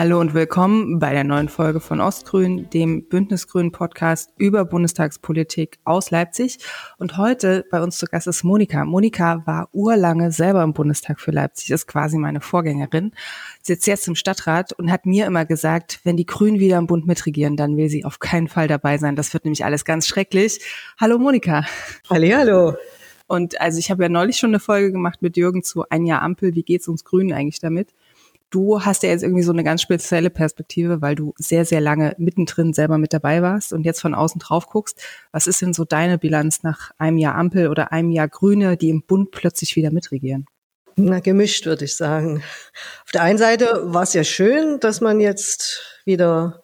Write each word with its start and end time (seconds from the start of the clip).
Hallo 0.00 0.18
und 0.18 0.32
willkommen 0.32 0.98
bei 0.98 1.12
der 1.12 1.24
neuen 1.24 1.50
Folge 1.50 1.78
von 1.78 2.00
Ostgrün, 2.00 2.70
dem 2.70 3.06
Bündnisgrünen 3.06 3.70
Podcast 3.70 4.30
über 4.38 4.64
Bundestagspolitik 4.64 5.78
aus 5.84 6.10
Leipzig. 6.10 6.56
Und 6.96 7.18
heute 7.18 7.66
bei 7.70 7.82
uns 7.82 7.98
zu 7.98 8.06
Gast 8.06 8.26
ist 8.26 8.42
Monika. 8.42 8.86
Monika 8.86 9.42
war 9.44 9.68
urlange 9.72 10.32
selber 10.32 10.62
im 10.62 10.72
Bundestag 10.72 11.20
für 11.20 11.32
Leipzig, 11.32 11.68
ist 11.68 11.86
quasi 11.86 12.16
meine 12.16 12.40
Vorgängerin, 12.40 13.12
sitzt 13.60 13.86
jetzt 13.86 14.08
im 14.08 14.14
Stadtrat 14.14 14.72
und 14.72 14.90
hat 14.90 15.04
mir 15.04 15.26
immer 15.26 15.44
gesagt, 15.44 16.00
wenn 16.04 16.16
die 16.16 16.24
Grünen 16.24 16.60
wieder 16.60 16.78
im 16.78 16.86
Bund 16.86 17.06
mitregieren, 17.06 17.58
dann 17.58 17.76
will 17.76 17.90
sie 17.90 18.06
auf 18.06 18.20
keinen 18.20 18.48
Fall 18.48 18.68
dabei 18.68 18.96
sein. 18.96 19.16
Das 19.16 19.34
wird 19.34 19.44
nämlich 19.44 19.66
alles 19.66 19.84
ganz 19.84 20.06
schrecklich. 20.06 20.60
Hallo 20.98 21.18
Monika. 21.18 21.66
Hallo. 22.08 22.74
Und 23.26 23.60
also 23.60 23.78
ich 23.78 23.90
habe 23.90 24.04
ja 24.04 24.08
neulich 24.08 24.38
schon 24.38 24.48
eine 24.50 24.60
Folge 24.60 24.92
gemacht 24.92 25.20
mit 25.20 25.36
Jürgen 25.36 25.62
zu 25.62 25.84
Ein 25.90 26.06
Jahr 26.06 26.22
Ampel. 26.22 26.54
Wie 26.54 26.62
geht's 26.62 26.88
uns 26.88 27.04
Grünen 27.04 27.34
eigentlich 27.34 27.60
damit? 27.60 27.90
Du 28.50 28.84
hast 28.84 29.04
ja 29.04 29.10
jetzt 29.10 29.22
irgendwie 29.22 29.44
so 29.44 29.52
eine 29.52 29.62
ganz 29.62 29.80
spezielle 29.80 30.28
Perspektive, 30.28 31.00
weil 31.00 31.14
du 31.14 31.34
sehr, 31.38 31.64
sehr 31.64 31.80
lange 31.80 32.14
mittendrin 32.18 32.72
selber 32.72 32.98
mit 32.98 33.12
dabei 33.12 33.42
warst 33.42 33.72
und 33.72 33.84
jetzt 33.84 34.00
von 34.00 34.14
außen 34.14 34.40
drauf 34.40 34.66
guckst. 34.66 35.00
Was 35.30 35.46
ist 35.46 35.62
denn 35.62 35.72
so 35.72 35.84
deine 35.84 36.18
Bilanz 36.18 36.64
nach 36.64 36.90
einem 36.98 37.16
Jahr 37.16 37.36
Ampel 37.36 37.68
oder 37.68 37.92
einem 37.92 38.10
Jahr 38.10 38.28
Grüne, 38.28 38.76
die 38.76 38.88
im 38.88 39.02
Bund 39.02 39.30
plötzlich 39.30 39.76
wieder 39.76 39.92
mitregieren? 39.92 40.46
Na, 40.96 41.20
gemischt, 41.20 41.64
würde 41.66 41.84
ich 41.84 41.96
sagen. 41.96 42.42
Auf 43.04 43.12
der 43.12 43.22
einen 43.22 43.38
Seite 43.38 43.82
war 43.84 44.02
es 44.02 44.12
ja 44.14 44.24
schön, 44.24 44.80
dass 44.80 45.00
man 45.00 45.20
jetzt 45.20 46.00
wieder 46.04 46.62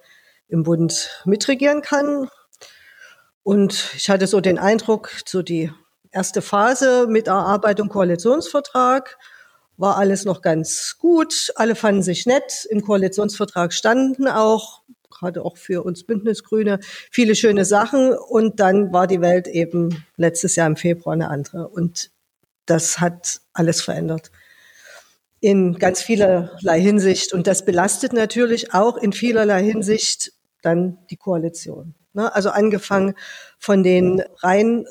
im 0.49 0.65
Bund 0.65 1.23
mitregieren 1.25 1.83
kann. 1.83 2.29
Und 3.43 3.93
ich 3.97 4.11
hatte 4.11 4.27
so 4.27 4.41
den 4.41 4.59
Eindruck, 4.59 5.11
so 5.25 5.43
die 5.43 5.73
erste 6.11 6.43
Phase 6.43 7.07
mit 7.09 7.29
Erarbeitung 7.29 7.89
Koalitionsvertrag, 7.89 9.17
war 9.77 9.97
alles 9.97 10.25
noch 10.25 10.43
ganz 10.43 10.97
gut. 10.99 11.53
Alle 11.57 11.75
fanden 11.75 12.03
sich 12.03 12.27
nett. 12.27 12.67
Im 12.71 12.83
Koalitionsvertrag 12.83 13.73
standen 13.73 14.29
auch, 14.29 14.83
gerade 15.11 15.45
auch 15.45 15.57
für 15.57 15.85
uns 15.85 16.05
Bündnisgrüne, 16.05 16.81
viele 17.11 17.35
schöne 17.35 17.65
Sachen. 17.65 18.13
Und 18.13 18.61
dann 18.61 18.93
war 18.93 19.07
die 19.07 19.21
Welt 19.21 19.47
eben 19.49 20.05
letztes 20.17 20.57
Jahr 20.57 20.67
im 20.67 20.77
Februar 20.77 21.15
eine 21.15 21.29
andere. 21.29 21.69
Und 21.69 22.11
das 22.65 23.01
hat 23.01 23.41
alles 23.53 23.83
verändert. 23.83 24.31
In 25.41 25.79
ganz 25.79 26.03
vielerlei 26.03 26.81
Hinsicht. 26.81 27.33
Und 27.33 27.47
das 27.47 27.65
belastet 27.65 28.13
natürlich 28.13 28.73
auch 28.75 28.97
in 28.97 29.13
vielerlei 29.13 29.63
Hinsicht 29.63 30.33
dann 30.63 30.99
die 31.11 31.17
Koalition. 31.17 31.95
Ne? 32.15 32.35
Also 32.35 32.51
angefangen 32.51 33.15
von 33.59 33.83
den 33.83 34.23
rein 34.39 34.87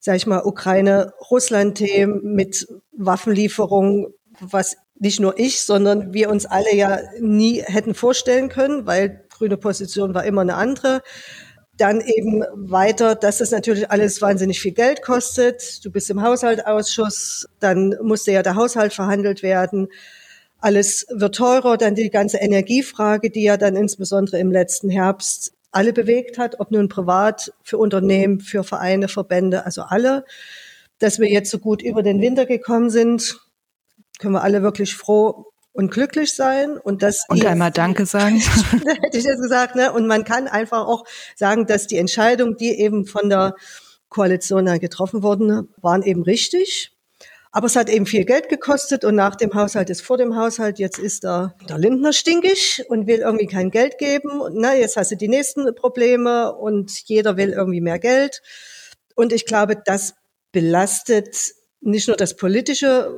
sag 0.00 0.16
ich 0.16 0.26
mal, 0.26 0.42
Ukraine-Russland-Themen 0.42 2.34
mit 2.34 2.66
Waffenlieferungen 2.92 4.06
was 4.40 4.76
nicht 4.98 5.20
nur 5.20 5.38
ich, 5.38 5.62
sondern 5.62 6.12
wir 6.12 6.30
uns 6.30 6.46
alle 6.46 6.74
ja 6.74 7.00
nie 7.18 7.62
hätten 7.62 7.94
vorstellen 7.94 8.48
können, 8.48 8.86
weil 8.86 9.24
grüne 9.30 9.56
Position 9.56 10.14
war 10.14 10.24
immer 10.24 10.42
eine 10.42 10.54
andere. 10.54 11.02
Dann 11.76 12.02
eben 12.02 12.44
weiter, 12.52 13.14
dass 13.14 13.40
es 13.40 13.50
natürlich 13.50 13.90
alles 13.90 14.20
wahnsinnig 14.20 14.60
viel 14.60 14.72
Geld 14.72 15.00
kostet. 15.00 15.82
Du 15.84 15.90
bist 15.90 16.10
im 16.10 16.22
Haushaltausschuss, 16.22 17.48
dann 17.58 17.96
musste 18.02 18.32
ja 18.32 18.42
der 18.42 18.56
Haushalt 18.56 18.92
verhandelt 18.92 19.42
werden. 19.42 19.88
Alles 20.58 21.06
wird 21.08 21.34
teurer, 21.34 21.78
dann 21.78 21.94
die 21.94 22.10
ganze 22.10 22.36
Energiefrage, 22.36 23.30
die 23.30 23.44
ja 23.44 23.56
dann 23.56 23.76
insbesondere 23.76 24.38
im 24.38 24.52
letzten 24.52 24.90
Herbst 24.90 25.54
alle 25.72 25.94
bewegt 25.94 26.36
hat, 26.36 26.60
ob 26.60 26.70
nun 26.70 26.88
privat, 26.88 27.52
für 27.62 27.78
Unternehmen, 27.78 28.40
für 28.40 28.64
Vereine, 28.64 29.08
Verbände, 29.08 29.64
also 29.64 29.82
alle. 29.82 30.26
Dass 30.98 31.18
wir 31.18 31.30
jetzt 31.30 31.50
so 31.50 31.58
gut 31.58 31.80
über 31.80 32.02
den 32.02 32.20
Winter 32.20 32.44
gekommen 32.44 32.90
sind, 32.90 33.40
können 34.20 34.34
wir 34.34 34.42
alle 34.42 34.62
wirklich 34.62 34.94
froh 34.94 35.46
und 35.72 35.90
glücklich 35.90 36.34
sein 36.34 36.76
und 36.76 37.02
das 37.02 37.24
und 37.28 37.44
einmal 37.44 37.70
Danke 37.70 38.06
sagen. 38.06 38.40
hätte 39.02 39.18
ich 39.18 39.24
jetzt 39.24 39.40
gesagt, 39.40 39.76
ne? 39.76 39.92
Und 39.92 40.06
man 40.06 40.24
kann 40.24 40.46
einfach 40.46 40.86
auch 40.86 41.04
sagen, 41.36 41.66
dass 41.66 41.86
die 41.86 41.96
Entscheidungen, 41.96 42.56
die 42.56 42.78
eben 42.78 43.06
von 43.06 43.28
der 43.28 43.54
Koalition 44.08 44.66
dann 44.66 44.80
getroffen 44.80 45.22
wurden, 45.22 45.68
waren 45.80 46.02
eben 46.02 46.22
richtig. 46.22 46.92
Aber 47.52 47.66
es 47.66 47.74
hat 47.74 47.88
eben 47.88 48.06
viel 48.06 48.24
Geld 48.24 48.48
gekostet 48.48 49.04
und 49.04 49.16
nach 49.16 49.34
dem 49.34 49.52
Haushalt 49.54 49.90
ist 49.90 50.02
vor 50.02 50.18
dem 50.18 50.36
Haushalt. 50.36 50.78
Jetzt 50.78 50.98
ist 50.98 51.24
der, 51.24 51.56
der 51.68 51.78
Lindner 51.78 52.12
stinkig 52.12 52.84
und 52.88 53.08
will 53.08 53.20
irgendwie 53.20 53.46
kein 53.46 53.70
Geld 53.70 53.98
geben. 53.98 54.40
Und 54.40 54.54
na, 54.56 54.74
jetzt 54.74 54.96
hast 54.96 55.10
du 55.10 55.16
die 55.16 55.28
nächsten 55.28 55.74
Probleme 55.74 56.54
und 56.54 56.92
jeder 57.06 57.36
will 57.36 57.50
irgendwie 57.50 57.80
mehr 57.80 57.98
Geld. 57.98 58.40
Und 59.16 59.32
ich 59.32 59.46
glaube, 59.46 59.76
das 59.84 60.14
belastet 60.52 61.36
nicht 61.80 62.06
nur 62.06 62.16
das 62.16 62.36
politische 62.36 63.12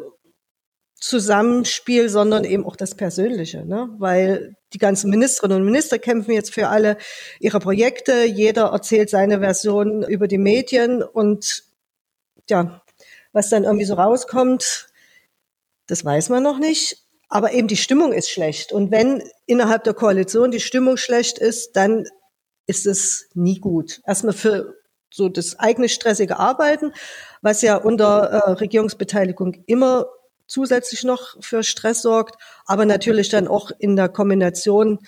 Zusammenspiel, 1.02 2.08
sondern 2.08 2.44
eben 2.44 2.64
auch 2.64 2.76
das 2.76 2.94
Persönliche, 2.94 3.66
ne? 3.66 3.88
weil 3.98 4.54
die 4.72 4.78
ganzen 4.78 5.10
Ministerinnen 5.10 5.58
und 5.58 5.64
Minister 5.64 5.98
kämpfen 5.98 6.30
jetzt 6.30 6.54
für 6.54 6.68
alle 6.68 6.96
ihre 7.40 7.58
Projekte, 7.58 8.22
jeder 8.24 8.66
erzählt 8.66 9.10
seine 9.10 9.40
Version 9.40 10.04
über 10.04 10.28
die 10.28 10.38
Medien 10.38 11.02
und 11.02 11.64
ja, 12.48 12.82
was 13.32 13.50
dann 13.50 13.64
irgendwie 13.64 13.84
so 13.84 13.94
rauskommt, 13.94 14.86
das 15.88 16.04
weiß 16.04 16.28
man 16.28 16.44
noch 16.44 16.60
nicht. 16.60 16.98
Aber 17.28 17.52
eben 17.52 17.66
die 17.66 17.76
Stimmung 17.76 18.12
ist 18.12 18.30
schlecht. 18.30 18.72
Und 18.72 18.92
wenn 18.92 19.24
innerhalb 19.46 19.82
der 19.82 19.94
Koalition 19.94 20.52
die 20.52 20.60
Stimmung 20.60 20.98
schlecht 20.98 21.38
ist, 21.38 21.74
dann 21.74 22.06
ist 22.66 22.86
es 22.86 23.28
nie 23.34 23.58
gut. 23.58 24.00
Erstmal 24.06 24.34
für 24.34 24.76
so 25.12 25.28
das 25.28 25.58
eigene 25.58 25.88
stressige 25.88 26.38
Arbeiten, 26.38 26.92
was 27.40 27.60
ja 27.62 27.76
unter 27.76 28.22
äh, 28.22 28.50
Regierungsbeteiligung 28.52 29.64
immer 29.66 30.06
zusätzlich 30.52 31.02
noch 31.02 31.36
für 31.40 31.62
Stress 31.62 32.02
sorgt, 32.02 32.36
aber 32.66 32.84
natürlich 32.84 33.30
dann 33.30 33.48
auch 33.48 33.70
in 33.78 33.96
der 33.96 34.10
Kombination 34.10 34.98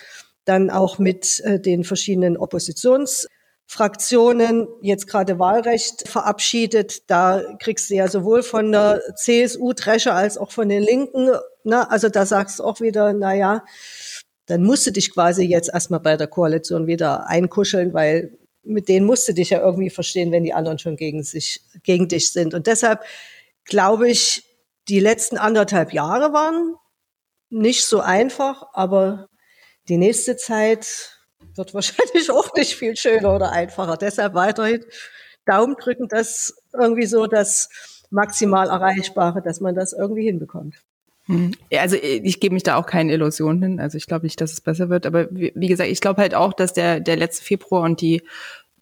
dann 0.43 0.71
auch 0.71 0.97
mit 0.97 1.39
äh, 1.43 1.59
den 1.59 1.83
verschiedenen 1.83 2.37
Oppositionsfraktionen 2.37 4.67
jetzt 4.81 5.05
gerade 5.07 5.37
Wahlrecht 5.37 6.07
verabschiedet. 6.07 7.07
Da 7.09 7.43
kriegst 7.59 7.89
du 7.89 7.95
ja 7.95 8.07
sowohl 8.07 8.41
von 8.41 8.71
der 8.71 9.01
CSU 9.15 9.73
Drescher 9.73 10.15
als 10.15 10.37
auch 10.37 10.51
von 10.51 10.69
den 10.69 10.81
Linken. 10.81 11.29
Na, 11.63 11.89
also 11.89 12.09
da 12.09 12.25
sagst 12.25 12.57
du 12.59 12.63
auch 12.63 12.81
wieder, 12.81 13.13
na 13.13 13.35
ja, 13.35 13.63
dann 14.47 14.63
musst 14.63 14.87
du 14.87 14.91
dich 14.91 15.13
quasi 15.13 15.43
jetzt 15.43 15.69
erstmal 15.71 15.99
bei 15.99 16.17
der 16.17 16.27
Koalition 16.27 16.87
wieder 16.87 17.27
einkuscheln, 17.27 17.93
weil 17.93 18.35
mit 18.63 18.89
denen 18.89 19.05
musst 19.05 19.27
du 19.27 19.33
dich 19.33 19.51
ja 19.51 19.61
irgendwie 19.61 19.91
verstehen, 19.91 20.31
wenn 20.31 20.43
die 20.43 20.53
anderen 20.53 20.79
schon 20.79 20.95
gegen 20.95 21.21
sich, 21.23 21.61
gegen 21.83 22.07
dich 22.07 22.31
sind. 22.31 22.55
Und 22.55 22.65
deshalb 22.65 23.03
glaube 23.63 24.09
ich, 24.09 24.43
die 24.87 24.99
letzten 24.99 25.37
anderthalb 25.37 25.93
Jahre 25.93 26.33
waren 26.33 26.75
nicht 27.49 27.85
so 27.85 27.99
einfach, 27.99 28.67
aber 28.73 29.27
die 29.87 29.97
nächste 29.97 30.37
Zeit 30.37 31.19
wird 31.55 31.73
wahrscheinlich 31.73 32.31
auch 32.31 32.53
nicht 32.55 32.75
viel 32.75 32.95
schöner 32.95 33.35
oder 33.35 33.51
einfacher. 33.51 33.97
Deshalb 33.97 34.33
weiterhin 34.33 34.83
Daumen 35.45 35.75
drücken, 35.75 36.07
dass 36.07 36.55
irgendwie 36.73 37.05
so 37.05 37.27
das 37.27 37.69
maximal 38.09 38.69
Erreichbare, 38.69 39.41
dass 39.41 39.59
man 39.59 39.75
das 39.75 39.93
irgendwie 39.93 40.23
hinbekommt. 40.23 40.75
Hm. 41.25 41.53
Also 41.73 41.97
ich 42.01 42.39
gebe 42.39 42.53
mich 42.53 42.63
da 42.63 42.75
auch 42.75 42.85
keine 42.85 43.13
Illusionen 43.13 43.61
hin. 43.61 43.79
Also 43.79 43.97
ich 43.97 44.05
glaube 44.05 44.25
nicht, 44.25 44.39
dass 44.41 44.53
es 44.53 44.61
besser 44.61 44.89
wird. 44.89 45.05
Aber 45.05 45.27
wie 45.31 45.67
gesagt, 45.67 45.89
ich 45.89 46.01
glaube 46.01 46.21
halt 46.21 46.35
auch, 46.35 46.53
dass 46.53 46.73
der, 46.73 46.99
der 46.99 47.15
letzte 47.15 47.43
Februar 47.43 47.81
und 47.81 48.01
die 48.01 48.21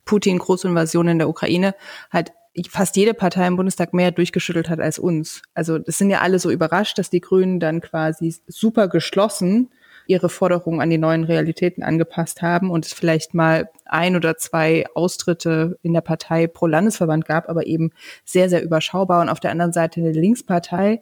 Putin-Großinvasion 0.05 1.07
in 1.07 1.19
der 1.19 1.29
Ukraine 1.29 1.75
halt 2.11 2.33
fast 2.69 2.95
jede 2.95 3.13
Partei 3.13 3.47
im 3.47 3.55
Bundestag 3.55 3.93
mehr 3.93 4.11
durchgeschüttelt 4.11 4.69
hat 4.69 4.79
als 4.79 4.99
uns. 4.99 5.41
Also 5.53 5.79
das 5.79 5.97
sind 5.97 6.09
ja 6.09 6.21
alle 6.21 6.39
so 6.39 6.51
überrascht, 6.51 6.97
dass 6.97 7.09
die 7.09 7.21
Grünen 7.21 7.59
dann 7.59 7.81
quasi 7.81 8.35
super 8.47 8.87
geschlossen 8.87 9.69
ihre 10.05 10.29
Forderungen 10.29 10.81
an 10.81 10.89
die 10.89 10.97
neuen 10.97 11.23
Realitäten 11.23 11.81
angepasst 11.81 12.41
haben 12.41 12.69
und 12.69 12.85
es 12.85 12.93
vielleicht 12.93 13.33
mal 13.33 13.69
ein 13.85 14.15
oder 14.15 14.37
zwei 14.37 14.85
Austritte 14.95 15.77
in 15.81 15.93
der 15.93 16.01
Partei 16.01 16.47
pro 16.47 16.67
Landesverband 16.67 17.25
gab, 17.25 17.49
aber 17.49 17.65
eben 17.67 17.91
sehr, 18.25 18.49
sehr 18.49 18.63
überschaubar. 18.63 19.21
Und 19.21 19.29
auf 19.29 19.39
der 19.39 19.51
anderen 19.51 19.73
Seite 19.73 20.01
eine 20.01 20.11
Linkspartei, 20.11 21.01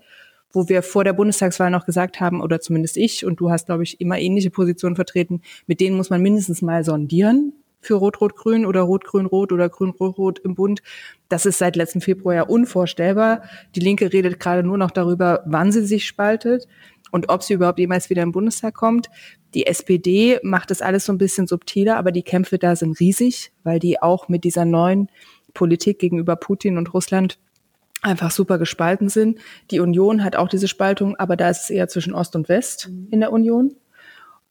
wo 0.54 0.70
wir 0.70 0.84
vor 0.84 1.04
der 1.04 1.14
Bundestagswahl 1.14 1.72
noch 1.72 1.86
gesagt 1.86 2.20
haben, 2.20 2.42
oder 2.42 2.60
zumindest 2.60 2.98
ich, 2.98 3.26
und 3.26 3.40
du 3.40 3.50
hast, 3.50 3.66
glaube 3.68 3.84
ich, 3.84 4.02
immer 4.02 4.20
ähnliche 4.20 4.52
Positionen 4.52 4.96
vertreten, 4.96 5.42
mit 5.66 5.80
denen 5.80 5.98
muss 5.98 6.10
man 6.10 6.22
mindestens 6.22 6.62
mal 6.62 6.84
sondieren 6.84 7.54
für 7.82 7.96
Rot-Rot-Grün 7.96 8.66
oder 8.66 8.82
Rot-Grün-Rot 8.82 9.52
oder 9.52 9.70
Grün-Rot-Rot 9.70 10.40
im 10.40 10.56
Bund. 10.56 10.82
Das 11.30 11.46
ist 11.46 11.58
seit 11.58 11.76
letztem 11.76 12.02
Februar 12.02 12.36
ja 12.36 12.44
unvorstellbar. 12.44 13.44
Die 13.76 13.80
Linke 13.80 14.14
redet 14.14 14.40
gerade 14.40 14.64
nur 14.64 14.78
noch 14.78 14.92
darüber, 14.92 15.44
wann 15.46 15.72
sie 15.72 15.86
sich 15.86 16.06
spaltet 16.06 16.68
und 17.12 17.30
ob 17.30 17.44
sie 17.44 17.54
überhaupt 17.54 17.80
jemals 17.80 18.10
wieder 18.10 18.24
im 18.24 18.32
Bundestag 18.32 18.74
kommt. 18.74 19.10
Die 19.54 19.68
SPD 19.68 20.40
macht 20.44 20.72
das 20.72 20.82
alles 20.82 21.06
so 21.06 21.12
ein 21.12 21.18
bisschen 21.18 21.48
subtiler, 21.48 21.98
aber 21.98 22.12
die 22.12 22.24
Kämpfe 22.24 22.58
da 22.58 22.76
sind 22.76 23.00
riesig, 23.00 23.52
weil 23.64 23.80
die 23.80 24.02
auch 24.02 24.30
mit 24.30 24.44
dieser 24.44 24.66
neuen 24.66 25.10
Politik 25.54 26.00
gegenüber 26.00 26.36
Putin 26.38 26.78
und 26.78 26.94
Russland 26.94 27.38
einfach 28.02 28.32
super 28.32 28.58
gespalten 28.58 29.10
sind. 29.10 29.40
Die 29.70 29.80
Union 29.80 30.24
hat 30.24 30.36
auch 30.36 30.48
diese 30.48 30.68
Spaltung, 30.68 31.16
aber 31.18 31.36
da 31.36 31.50
ist 31.50 31.64
es 31.64 31.70
eher 31.70 31.88
zwischen 31.88 32.14
Ost 32.14 32.36
und 32.36 32.50
West 32.50 32.90
in 33.12 33.20
der 33.20 33.32
Union. 33.32 33.76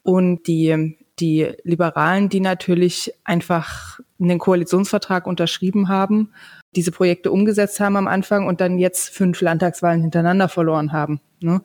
Und 0.03 0.47
die 0.47 0.97
die 1.21 1.53
Liberalen, 1.63 2.29
die 2.29 2.41
natürlich 2.41 3.13
einfach 3.25 4.01
einen 4.21 4.39
Koalitionsvertrag 4.39 5.27
unterschrieben 5.27 5.89
haben, 5.89 6.33
diese 6.75 6.93
Projekte 6.93 7.31
umgesetzt 7.31 7.81
haben 7.81 7.97
am 7.97 8.09
Anfang 8.09 8.47
und 8.47 8.61
dann 8.61 8.79
jetzt 8.79 9.11
fünf 9.11 9.41
Landtagswahlen 9.41 10.03
hintereinander 10.03 10.49
verloren 10.49 10.93
haben. 10.93 11.21
Ne? 11.41 11.63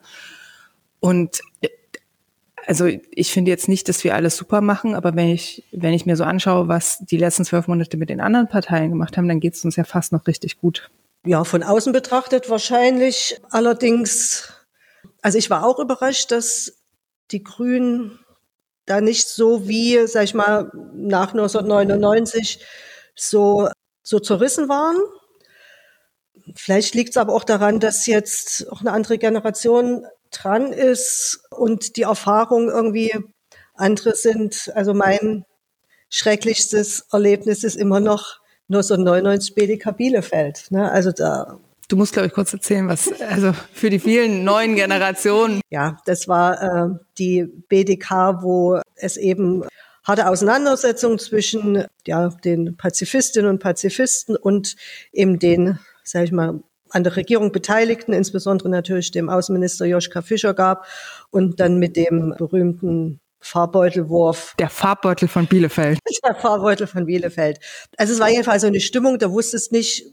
Und 1.00 1.40
also 2.66 2.86
ich 2.86 3.32
finde 3.32 3.50
jetzt 3.50 3.68
nicht, 3.68 3.88
dass 3.88 4.02
wir 4.02 4.14
alles 4.14 4.36
super 4.36 4.60
machen, 4.60 4.94
aber 4.94 5.14
wenn 5.14 5.28
ich, 5.28 5.64
wenn 5.70 5.94
ich 5.94 6.04
mir 6.04 6.16
so 6.16 6.24
anschaue, 6.24 6.66
was 6.68 6.98
die 6.98 7.16
letzten 7.16 7.44
zwölf 7.44 7.68
Monate 7.68 7.96
mit 7.96 8.10
den 8.10 8.20
anderen 8.20 8.48
Parteien 8.48 8.90
gemacht 8.90 9.16
haben, 9.16 9.28
dann 9.28 9.40
geht 9.40 9.54
es 9.54 9.64
uns 9.64 9.76
ja 9.76 9.84
fast 9.84 10.12
noch 10.12 10.26
richtig 10.26 10.58
gut. 10.58 10.90
Ja, 11.24 11.44
von 11.44 11.62
außen 11.62 11.92
betrachtet 11.92 12.50
wahrscheinlich. 12.50 13.40
Allerdings, 13.50 14.52
also 15.22 15.38
ich 15.38 15.48
war 15.50 15.64
auch 15.64 15.78
überrascht, 15.78 16.32
dass 16.32 16.72
die 17.30 17.42
Grünen 17.42 18.18
da 18.86 19.00
nicht 19.00 19.28
so 19.28 19.68
wie, 19.68 20.06
sag 20.06 20.24
ich 20.24 20.34
mal, 20.34 20.70
nach 20.94 21.32
1999 21.32 22.64
so, 23.14 23.68
so 24.02 24.20
zerrissen 24.20 24.68
waren. 24.68 24.96
Vielleicht 26.54 26.94
liegt 26.94 27.10
es 27.10 27.16
aber 27.16 27.34
auch 27.34 27.44
daran, 27.44 27.80
dass 27.80 28.06
jetzt 28.06 28.70
auch 28.70 28.80
eine 28.80 28.92
andere 28.92 29.18
Generation 29.18 30.06
dran 30.30 30.72
ist 30.72 31.40
und 31.50 31.96
die 31.96 32.02
Erfahrungen 32.02 32.68
irgendwie 32.68 33.12
andere 33.74 34.14
sind. 34.14 34.70
Also 34.74 34.94
mein 34.94 35.44
schrecklichstes 36.08 37.06
Erlebnis 37.10 37.64
ist 37.64 37.76
immer 37.76 38.00
noch 38.00 38.40
1999 38.68 39.54
BDK 39.54 39.96
Bielefeld. 39.96 40.70
Ne? 40.70 40.90
Also 40.90 41.10
da 41.12 41.58
Du 41.88 41.96
musst, 41.96 42.12
glaube 42.12 42.26
ich, 42.26 42.32
kurz 42.32 42.52
erzählen, 42.52 42.88
was, 42.88 43.12
also 43.20 43.52
für 43.72 43.90
die 43.90 44.00
vielen 44.00 44.42
neuen 44.42 44.74
Generationen. 44.74 45.60
Ja, 45.70 45.98
das 46.04 46.26
war 46.26 46.62
äh, 46.62 46.88
die 47.18 47.44
BDK, 47.44 48.42
wo 48.42 48.80
es 48.96 49.16
eben 49.16 49.64
harte 50.02 50.28
Auseinandersetzungen 50.28 51.18
zwischen 51.18 51.84
ja, 52.06 52.28
den 52.28 52.76
Pazifistinnen 52.76 53.50
und 53.50 53.60
Pazifisten 53.60 54.36
und 54.36 54.74
eben 55.12 55.38
den, 55.38 55.78
sage 56.02 56.24
ich 56.24 56.32
mal, 56.32 56.60
an 56.90 57.04
der 57.04 57.16
Regierung 57.16 57.52
Beteiligten, 57.52 58.12
insbesondere 58.12 58.68
natürlich 58.68 59.10
dem 59.10 59.28
Außenminister 59.28 59.86
Joschka 59.86 60.22
Fischer 60.22 60.54
gab 60.54 60.86
und 61.30 61.60
dann 61.60 61.78
mit 61.78 61.96
dem 61.96 62.34
berühmten 62.36 63.20
Farbbeutelwurf. 63.40 64.54
Der 64.58 64.70
Farbbeutel 64.70 65.28
von 65.28 65.46
Bielefeld. 65.46 65.98
Der 66.24 66.34
Farbbeutel 66.34 66.86
von 66.86 67.06
Bielefeld. 67.06 67.60
Also 67.96 68.12
es 68.12 68.20
war 68.20 68.28
jedenfalls 68.28 68.62
so 68.62 68.68
eine 68.68 68.80
Stimmung, 68.80 69.18
da 69.18 69.30
wusste 69.30 69.56
es 69.56 69.70
nicht, 69.70 70.04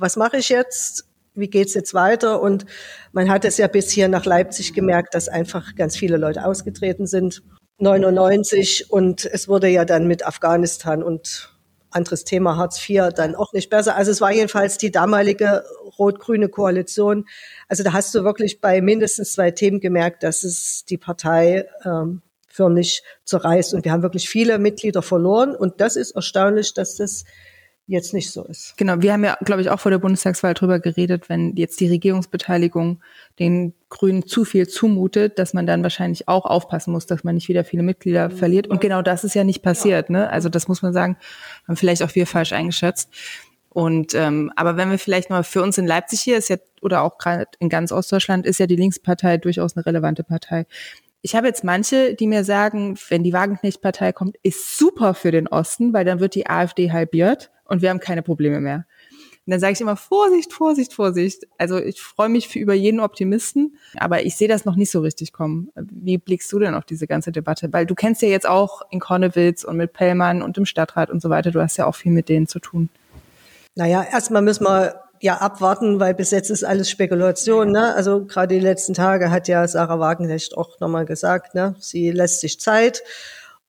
was 0.00 0.16
mache 0.16 0.38
ich 0.38 0.48
jetzt? 0.48 1.06
Wie 1.34 1.48
geht's 1.48 1.74
jetzt 1.74 1.94
weiter? 1.94 2.40
Und 2.40 2.66
man 3.12 3.30
hat 3.30 3.44
es 3.44 3.56
ja 3.58 3.68
bis 3.68 3.90
hier 3.90 4.08
nach 4.08 4.24
Leipzig 4.24 4.72
gemerkt, 4.72 5.14
dass 5.14 5.28
einfach 5.28 5.74
ganz 5.76 5.96
viele 5.96 6.16
Leute 6.16 6.44
ausgetreten 6.44 7.06
sind. 7.06 7.42
99 7.78 8.90
und 8.90 9.24
es 9.24 9.48
wurde 9.48 9.68
ja 9.68 9.84
dann 9.84 10.06
mit 10.06 10.26
Afghanistan 10.26 11.02
und 11.02 11.50
anderes 11.90 12.24
Thema 12.24 12.56
Hartz 12.56 12.88
IV 12.88 13.08
dann 13.14 13.34
auch 13.34 13.52
nicht 13.52 13.70
besser. 13.70 13.96
Also 13.96 14.10
es 14.10 14.20
war 14.20 14.32
jedenfalls 14.32 14.78
die 14.78 14.90
damalige 14.90 15.64
rot-grüne 15.98 16.48
Koalition. 16.48 17.26
Also 17.68 17.82
da 17.82 17.92
hast 17.92 18.14
du 18.14 18.22
wirklich 18.22 18.60
bei 18.60 18.80
mindestens 18.80 19.32
zwei 19.32 19.50
Themen 19.50 19.80
gemerkt, 19.80 20.22
dass 20.22 20.44
es 20.44 20.84
die 20.84 20.98
Partei 20.98 21.66
ähm, 21.84 22.22
förmlich 22.48 23.02
zerreißt. 23.24 23.74
Und 23.74 23.84
wir 23.84 23.92
haben 23.92 24.02
wirklich 24.02 24.28
viele 24.28 24.58
Mitglieder 24.58 25.02
verloren. 25.02 25.56
Und 25.56 25.80
das 25.80 25.96
ist 25.96 26.12
erstaunlich, 26.12 26.74
dass 26.74 26.96
das 26.96 27.24
jetzt 27.90 28.14
nicht 28.14 28.30
so 28.30 28.44
ist. 28.44 28.76
Genau, 28.76 29.00
wir 29.00 29.12
haben 29.12 29.24
ja, 29.24 29.36
glaube 29.44 29.62
ich, 29.62 29.70
auch 29.70 29.80
vor 29.80 29.90
der 29.90 29.98
Bundestagswahl 29.98 30.54
drüber 30.54 30.78
geredet, 30.78 31.28
wenn 31.28 31.56
jetzt 31.56 31.80
die 31.80 31.88
Regierungsbeteiligung 31.88 33.00
den 33.38 33.74
Grünen 33.88 34.26
zu 34.26 34.44
viel 34.44 34.68
zumutet, 34.68 35.38
dass 35.38 35.54
man 35.54 35.66
dann 35.66 35.82
wahrscheinlich 35.82 36.28
auch 36.28 36.46
aufpassen 36.46 36.92
muss, 36.92 37.06
dass 37.06 37.24
man 37.24 37.34
nicht 37.34 37.48
wieder 37.48 37.64
viele 37.64 37.82
Mitglieder 37.82 38.30
verliert. 38.30 38.68
Und 38.68 38.80
genau 38.80 39.02
das 39.02 39.24
ist 39.24 39.34
ja 39.34 39.44
nicht 39.44 39.62
passiert. 39.62 40.08
Ne? 40.08 40.30
Also 40.30 40.48
das 40.48 40.68
muss 40.68 40.82
man 40.82 40.92
sagen, 40.92 41.16
haben 41.66 41.76
vielleicht 41.76 42.02
auch 42.02 42.14
wir 42.14 42.26
falsch 42.26 42.52
eingeschätzt. 42.52 43.10
Und 43.68 44.14
ähm, 44.14 44.52
aber 44.56 44.76
wenn 44.76 44.90
wir 44.90 44.98
vielleicht 44.98 45.30
mal 45.30 45.44
für 45.44 45.62
uns 45.62 45.78
in 45.78 45.86
Leipzig 45.86 46.20
hier 46.20 46.36
ist 46.36 46.48
ja 46.48 46.56
oder 46.82 47.02
auch 47.02 47.18
gerade 47.18 47.46
in 47.60 47.68
ganz 47.68 47.92
Ostdeutschland 47.92 48.44
ist 48.44 48.58
ja 48.58 48.66
die 48.66 48.76
Linkspartei 48.76 49.36
durchaus 49.36 49.76
eine 49.76 49.86
relevante 49.86 50.24
Partei. 50.24 50.66
Ich 51.22 51.36
habe 51.36 51.46
jetzt 51.46 51.64
manche, 51.64 52.14
die 52.14 52.26
mir 52.26 52.44
sagen, 52.44 52.98
wenn 53.10 53.22
die 53.22 53.32
Wagenknecht-Partei 53.32 54.12
kommt, 54.12 54.36
ist 54.42 54.78
super 54.78 55.14
für 55.14 55.30
den 55.30 55.48
Osten, 55.48 55.92
weil 55.92 56.04
dann 56.04 56.18
wird 56.18 56.34
die 56.34 56.48
AfD 56.48 56.90
halbiert 56.90 57.50
und 57.70 57.82
wir 57.82 57.90
haben 57.90 58.00
keine 58.00 58.22
Probleme 58.22 58.60
mehr. 58.60 58.84
Und 59.46 59.52
dann 59.52 59.60
sage 59.60 59.72
ich 59.72 59.80
immer, 59.80 59.96
Vorsicht, 59.96 60.52
Vorsicht, 60.52 60.92
Vorsicht. 60.92 61.46
Also 61.56 61.78
ich 61.78 62.02
freue 62.02 62.28
mich 62.28 62.48
für 62.48 62.58
über 62.58 62.74
jeden 62.74 63.00
Optimisten, 63.00 63.78
aber 63.96 64.22
ich 64.24 64.36
sehe 64.36 64.48
das 64.48 64.64
noch 64.64 64.76
nicht 64.76 64.90
so 64.90 65.00
richtig 65.00 65.32
kommen. 65.32 65.70
Wie 65.74 66.18
blickst 66.18 66.52
du 66.52 66.58
denn 66.58 66.74
auf 66.74 66.84
diese 66.84 67.06
ganze 67.06 67.32
Debatte? 67.32 67.72
Weil 67.72 67.86
du 67.86 67.94
kennst 67.94 68.20
ja 68.22 68.28
jetzt 68.28 68.46
auch 68.46 68.82
in 68.90 69.00
Kornewitz 69.00 69.64
und 69.64 69.76
mit 69.76 69.92
Pellmann 69.92 70.42
und 70.42 70.58
im 70.58 70.66
Stadtrat 70.66 71.10
und 71.10 71.22
so 71.22 71.30
weiter, 71.30 71.50
du 71.52 71.60
hast 71.60 71.78
ja 71.78 71.86
auch 71.86 71.94
viel 71.94 72.12
mit 72.12 72.28
denen 72.28 72.48
zu 72.48 72.58
tun. 72.58 72.90
Naja, 73.76 74.04
erstmal 74.12 74.42
müssen 74.42 74.64
wir 74.64 75.00
ja 75.20 75.36
abwarten, 75.38 76.00
weil 76.00 76.14
bis 76.14 76.30
jetzt 76.32 76.50
ist 76.50 76.64
alles 76.64 76.90
Spekulation. 76.90 77.70
Ne? 77.70 77.94
Also 77.94 78.24
gerade 78.24 78.54
die 78.54 78.60
letzten 78.60 78.94
Tage 78.94 79.30
hat 79.30 79.48
ja 79.48 79.66
Sarah 79.66 80.00
Wagenknecht 80.00 80.56
auch 80.56 80.80
nochmal 80.80 81.04
gesagt, 81.04 81.54
ne? 81.54 81.76
sie 81.78 82.10
lässt 82.10 82.40
sich 82.40 82.60
Zeit 82.60 83.02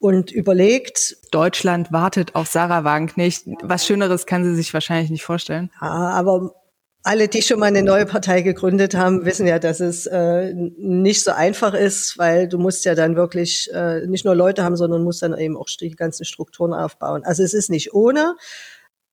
und 0.01 0.31
überlegt. 0.31 1.15
Deutschland 1.31 1.91
wartet 1.91 2.35
auf 2.35 2.47
Sarah 2.47 2.83
Wagenknecht. 2.83 3.45
Was 3.61 3.85
Schöneres 3.85 4.25
kann 4.25 4.43
sie 4.43 4.55
sich 4.55 4.73
wahrscheinlich 4.73 5.11
nicht 5.11 5.23
vorstellen. 5.23 5.69
Ja, 5.79 5.87
aber 5.87 6.55
alle, 7.03 7.27
die 7.27 7.43
schon 7.43 7.59
mal 7.59 7.67
eine 7.67 7.83
neue 7.83 8.07
Partei 8.07 8.41
gegründet 8.41 8.95
haben, 8.95 9.25
wissen 9.25 9.45
ja, 9.45 9.59
dass 9.59 9.79
es 9.79 10.07
äh, 10.07 10.53
nicht 10.55 11.23
so 11.23 11.31
einfach 11.31 11.75
ist, 11.75 12.17
weil 12.17 12.47
du 12.47 12.57
musst 12.57 12.83
ja 12.83 12.95
dann 12.95 13.15
wirklich 13.15 13.69
äh, 13.73 14.05
nicht 14.07 14.25
nur 14.25 14.35
Leute 14.35 14.63
haben, 14.63 14.75
sondern 14.75 15.03
musst 15.03 15.21
dann 15.21 15.37
eben 15.37 15.55
auch 15.55 15.67
die 15.79 15.91
ganzen 15.91 16.25
Strukturen 16.25 16.73
aufbauen. 16.73 17.23
Also 17.23 17.43
es 17.43 17.53
ist 17.53 17.69
nicht 17.69 17.93
ohne. 17.93 18.35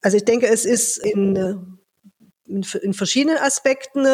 Also 0.01 0.17
ich 0.17 0.25
denke, 0.25 0.47
es 0.49 0.65
ist 0.65 0.97
in, 0.97 1.37
in, 2.47 2.65
in 2.83 2.95
verschiedenen 2.95 3.39
Aspekten 3.39 4.07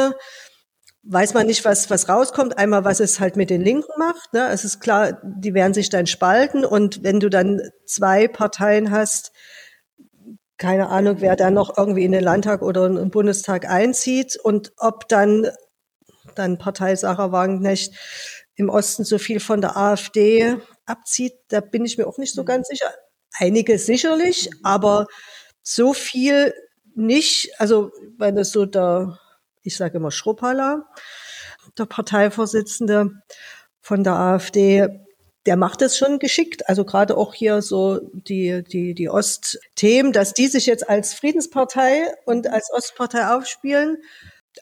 weiß 1.06 1.34
man 1.34 1.46
nicht, 1.46 1.64
was, 1.64 1.90
was 1.90 2.08
rauskommt. 2.08 2.58
Einmal, 2.58 2.84
was 2.84 3.00
es 3.00 3.20
halt 3.20 3.36
mit 3.36 3.50
den 3.50 3.60
Linken 3.60 3.92
macht. 3.98 4.32
Ne? 4.32 4.48
Es 4.48 4.64
ist 4.64 4.80
klar, 4.80 5.20
die 5.22 5.54
werden 5.54 5.74
sich 5.74 5.90
dann 5.90 6.06
spalten. 6.06 6.64
Und 6.64 7.02
wenn 7.02 7.20
du 7.20 7.28
dann 7.28 7.60
zwei 7.86 8.28
Parteien 8.28 8.90
hast, 8.90 9.32
keine 10.56 10.88
Ahnung, 10.88 11.16
wer 11.18 11.36
dann 11.36 11.54
noch 11.54 11.76
irgendwie 11.76 12.04
in 12.04 12.12
den 12.12 12.24
Landtag 12.24 12.62
oder 12.62 12.86
in 12.86 12.96
den 12.96 13.10
Bundestag 13.10 13.68
einzieht 13.68 14.36
und 14.36 14.72
ob 14.78 15.08
dann, 15.08 15.48
dann 16.36 16.58
Partei 16.58 16.96
Sarah 16.96 17.32
Wagenknecht 17.32 17.92
im 18.54 18.68
Osten 18.68 19.04
so 19.04 19.18
viel 19.18 19.40
von 19.40 19.60
der 19.60 19.76
AfD 19.76 20.56
abzieht, 20.86 21.34
da 21.48 21.60
bin 21.60 21.84
ich 21.84 21.98
mir 21.98 22.06
auch 22.06 22.18
nicht 22.18 22.34
so 22.34 22.44
ganz 22.44 22.68
sicher. 22.68 22.92
Einige 23.32 23.78
sicherlich, 23.78 24.48
aber 24.62 25.06
so 25.62 25.92
viel 25.92 26.54
nicht. 26.94 27.50
Also, 27.58 27.90
wenn 28.16 28.38
es 28.38 28.52
so 28.52 28.64
der 28.64 29.18
ich 29.64 29.76
sage 29.76 29.97
immer 29.97 30.11
Schruppala, 30.11 30.87
der 31.76 31.87
Parteivorsitzende 31.87 33.11
von 33.80 34.04
der 34.04 34.14
AfD, 34.14 34.88
der 35.47 35.56
macht 35.56 35.83
es 35.83 35.99
schon 35.99 36.18
geschickt. 36.18 36.68
Also 36.68 36.85
gerade 36.85 37.16
auch 37.16 37.35
hier 37.35 37.62
so 37.62 38.00
die, 38.12 38.62
die, 38.62 38.94
die 38.94 39.09
Ostthemen, 39.09 40.12
dass 40.12 40.33
die 40.33 40.47
sich 40.47 40.66
jetzt 40.66 40.88
als 40.88 41.14
Friedenspartei 41.14 42.14
und 42.25 42.47
als 42.47 42.71
Ostpartei 42.73 43.26
aufspielen. 43.35 43.99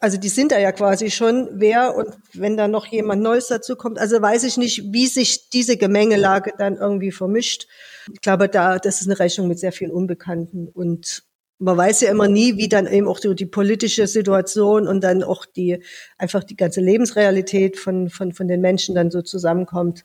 Also 0.00 0.16
die 0.16 0.30
sind 0.30 0.52
da 0.52 0.58
ja 0.58 0.72
quasi 0.72 1.10
schon 1.10 1.48
wer 1.52 1.94
und 1.94 2.16
wenn 2.32 2.56
da 2.56 2.66
noch 2.66 2.86
jemand 2.86 3.22
Neues 3.22 3.48
dazu 3.48 3.76
kommt, 3.76 3.98
also 3.98 4.22
weiß 4.22 4.44
ich 4.44 4.56
nicht, 4.56 4.92
wie 4.92 5.06
sich 5.06 5.50
diese 5.50 5.76
Gemengelage 5.76 6.54
dann 6.56 6.76
irgendwie 6.76 7.12
vermischt. 7.12 7.66
Ich 8.10 8.22
glaube, 8.22 8.48
da 8.48 8.78
das 8.78 9.02
ist 9.02 9.06
eine 9.08 9.18
Rechnung 9.18 9.48
mit 9.48 9.58
sehr 9.58 9.72
vielen 9.72 9.90
Unbekannten 9.90 10.68
und 10.68 11.24
man 11.62 11.76
weiß 11.76 12.00
ja 12.00 12.10
immer 12.10 12.26
nie, 12.26 12.56
wie 12.56 12.68
dann 12.68 12.88
eben 12.88 13.06
auch 13.06 13.20
die, 13.20 13.34
die, 13.36 13.46
politische 13.46 14.08
Situation 14.08 14.88
und 14.88 15.02
dann 15.02 15.22
auch 15.22 15.46
die 15.46 15.82
einfach 16.18 16.42
die 16.42 16.56
ganze 16.56 16.80
Lebensrealität 16.80 17.78
von, 17.78 18.10
von, 18.10 18.32
von 18.32 18.48
den 18.48 18.60
Menschen 18.60 18.96
dann 18.96 19.12
so 19.12 19.22
zusammenkommt. 19.22 20.04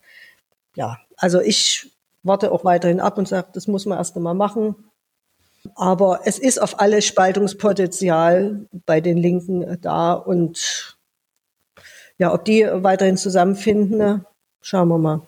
Ja, 0.76 1.00
also 1.16 1.42
ich 1.42 1.92
warte 2.22 2.52
auch 2.52 2.64
weiterhin 2.64 3.00
ab 3.00 3.18
und 3.18 3.28
sage, 3.28 3.48
das 3.54 3.68
muss 3.68 3.88
man 3.88 3.98
erst 3.98 4.16
einmal 4.16 4.36
machen. 4.36 4.76
Aber 5.74 6.22
es 6.26 6.38
ist 6.38 6.62
auf 6.62 6.80
alle 6.80 7.02
Spaltungspotenzial 7.02 8.68
bei 8.86 9.02
den 9.02 9.18
Linken 9.18 9.82
da 9.82 10.14
und 10.14 10.96
ja, 12.20 12.34
ob 12.34 12.46
die 12.46 12.68
weiterhin 12.72 13.18
zusammenfinden, 13.18 14.26
schauen 14.62 14.90
wir 14.90 14.98
mal. 15.00 15.28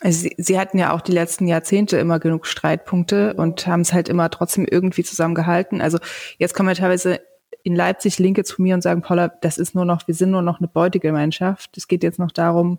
Also 0.00 0.20
sie, 0.20 0.34
sie 0.38 0.58
hatten 0.58 0.78
ja 0.78 0.92
auch 0.92 1.00
die 1.00 1.12
letzten 1.12 1.48
Jahrzehnte 1.48 1.96
immer 1.98 2.20
genug 2.20 2.46
Streitpunkte 2.46 3.34
und 3.34 3.66
haben 3.66 3.80
es 3.80 3.92
halt 3.92 4.08
immer 4.08 4.30
trotzdem 4.30 4.64
irgendwie 4.70 5.02
zusammengehalten. 5.02 5.80
Also 5.80 5.98
jetzt 6.38 6.54
kommen 6.54 6.68
ja 6.68 6.74
teilweise 6.74 7.20
in 7.64 7.74
Leipzig 7.74 8.18
Linke 8.18 8.44
zu 8.44 8.62
mir 8.62 8.74
und 8.74 8.82
sagen, 8.82 9.02
Paula, 9.02 9.28
das 9.28 9.58
ist 9.58 9.74
nur 9.74 9.84
noch, 9.84 10.06
wir 10.06 10.14
sind 10.14 10.30
nur 10.30 10.42
noch 10.42 10.60
eine 10.60 10.68
Beutegemeinschaft. 10.68 11.76
Es 11.76 11.88
geht 11.88 12.02
jetzt 12.02 12.18
noch 12.18 12.30
darum, 12.30 12.78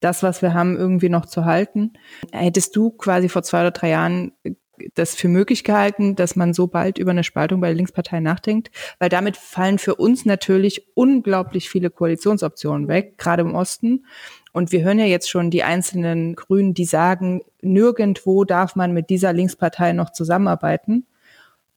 das, 0.00 0.22
was 0.22 0.42
wir 0.42 0.54
haben, 0.54 0.76
irgendwie 0.76 1.08
noch 1.08 1.26
zu 1.26 1.44
halten. 1.44 1.92
Hättest 2.32 2.74
du 2.76 2.90
quasi 2.90 3.28
vor 3.28 3.42
zwei 3.42 3.60
oder 3.60 3.70
drei 3.70 3.90
Jahren 3.90 4.32
das 4.94 5.16
für 5.16 5.28
möglich 5.28 5.64
gehalten, 5.64 6.14
dass 6.14 6.36
man 6.36 6.54
so 6.54 6.68
bald 6.68 6.98
über 6.98 7.10
eine 7.10 7.24
Spaltung 7.24 7.60
bei 7.60 7.68
der 7.68 7.76
Linkspartei 7.76 8.20
nachdenkt? 8.20 8.70
Weil 8.98 9.08
damit 9.08 9.36
fallen 9.36 9.78
für 9.78 9.96
uns 9.96 10.24
natürlich 10.24 10.88
unglaublich 10.94 11.68
viele 11.68 11.90
Koalitionsoptionen 11.90 12.86
weg, 12.86 13.18
gerade 13.18 13.42
im 13.42 13.54
Osten. 13.54 14.06
Und 14.52 14.72
wir 14.72 14.82
hören 14.82 14.98
ja 14.98 15.04
jetzt 15.04 15.30
schon 15.30 15.50
die 15.50 15.62
einzelnen 15.62 16.34
Grünen, 16.34 16.74
die 16.74 16.84
sagen, 16.84 17.42
nirgendwo 17.60 18.44
darf 18.44 18.76
man 18.76 18.92
mit 18.92 19.10
dieser 19.10 19.32
Linkspartei 19.32 19.92
noch 19.92 20.10
zusammenarbeiten. 20.10 21.06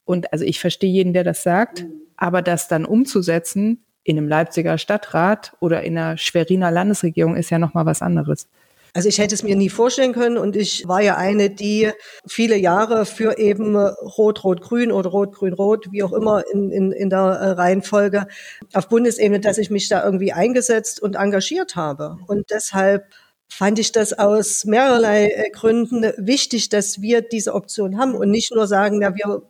Und 0.06 0.32
also 0.34 0.46
ich 0.46 0.60
verstehe 0.60 0.92
jeden, 0.92 1.14
der 1.14 1.24
das 1.24 1.44
sagt, 1.44 1.86
aber 2.18 2.42
das 2.42 2.68
dann 2.68 2.86
umzusetzen 2.86 3.84
in 4.04 4.18
einem 4.18 4.28
Leipziger 4.28 4.78
Stadtrat 4.78 5.56
oder 5.60 5.84
in 5.84 5.98
einer 5.98 6.18
Schweriner 6.18 6.72
Landesregierung 6.72 7.36
ist 7.36 7.50
ja 7.50 7.60
noch 7.60 7.74
mal 7.74 7.86
was 7.86 8.02
anderes. 8.02 8.48
Also 8.94 9.08
ich 9.08 9.20
hätte 9.20 9.36
es 9.36 9.44
mir 9.44 9.56
nie 9.56 9.70
vorstellen 9.70 10.14
können 10.14 10.38
und 10.38 10.56
ich 10.56 10.88
war 10.88 11.02
ja 11.02 11.16
eine, 11.16 11.50
die 11.50 11.92
viele 12.28 12.58
Jahre 12.58 13.06
für 13.06 13.38
eben 13.38 13.78
Rot, 13.78 14.44
Rot, 14.44 14.62
Grün 14.62 14.92
oder 14.92 15.10
Rot, 15.10 15.34
Grün, 15.34 15.54
Rot, 15.54 15.88
wie 15.92 16.04
auch 16.04 16.12
immer 16.12 16.44
in, 16.52 16.72
in, 16.72 16.92
in 16.92 17.10
der 17.10 17.20
äh, 17.20 17.52
Reihenfolge 17.52 18.28
auf 18.74 18.90
Bundesebene, 18.90 19.40
dass 19.40 19.58
ich 19.58 19.70
mich 19.70 19.88
da 19.88 20.04
irgendwie 20.04 20.34
eingesetzt 20.34 21.02
und 21.02 21.16
engagiert 21.16 21.76
habe. 21.76 22.18
Und 22.28 22.50
deshalb 22.52 23.06
fand 23.48 23.80
ich 23.80 23.92
das 23.92 24.14
aus 24.14 24.66
mehrerlei 24.66 25.28
äh, 25.30 25.50
Gründen 25.52 26.12
wichtig, 26.18 26.70
dass 26.70 27.02
wir 27.02 27.22
diese 27.22 27.54
Option 27.54 27.98
haben 27.98 28.16
und 28.16 28.30
nicht 28.30 28.54
nur 28.54 28.68
sagen, 28.68 29.02
ja, 29.02 29.16
wir 29.16 29.44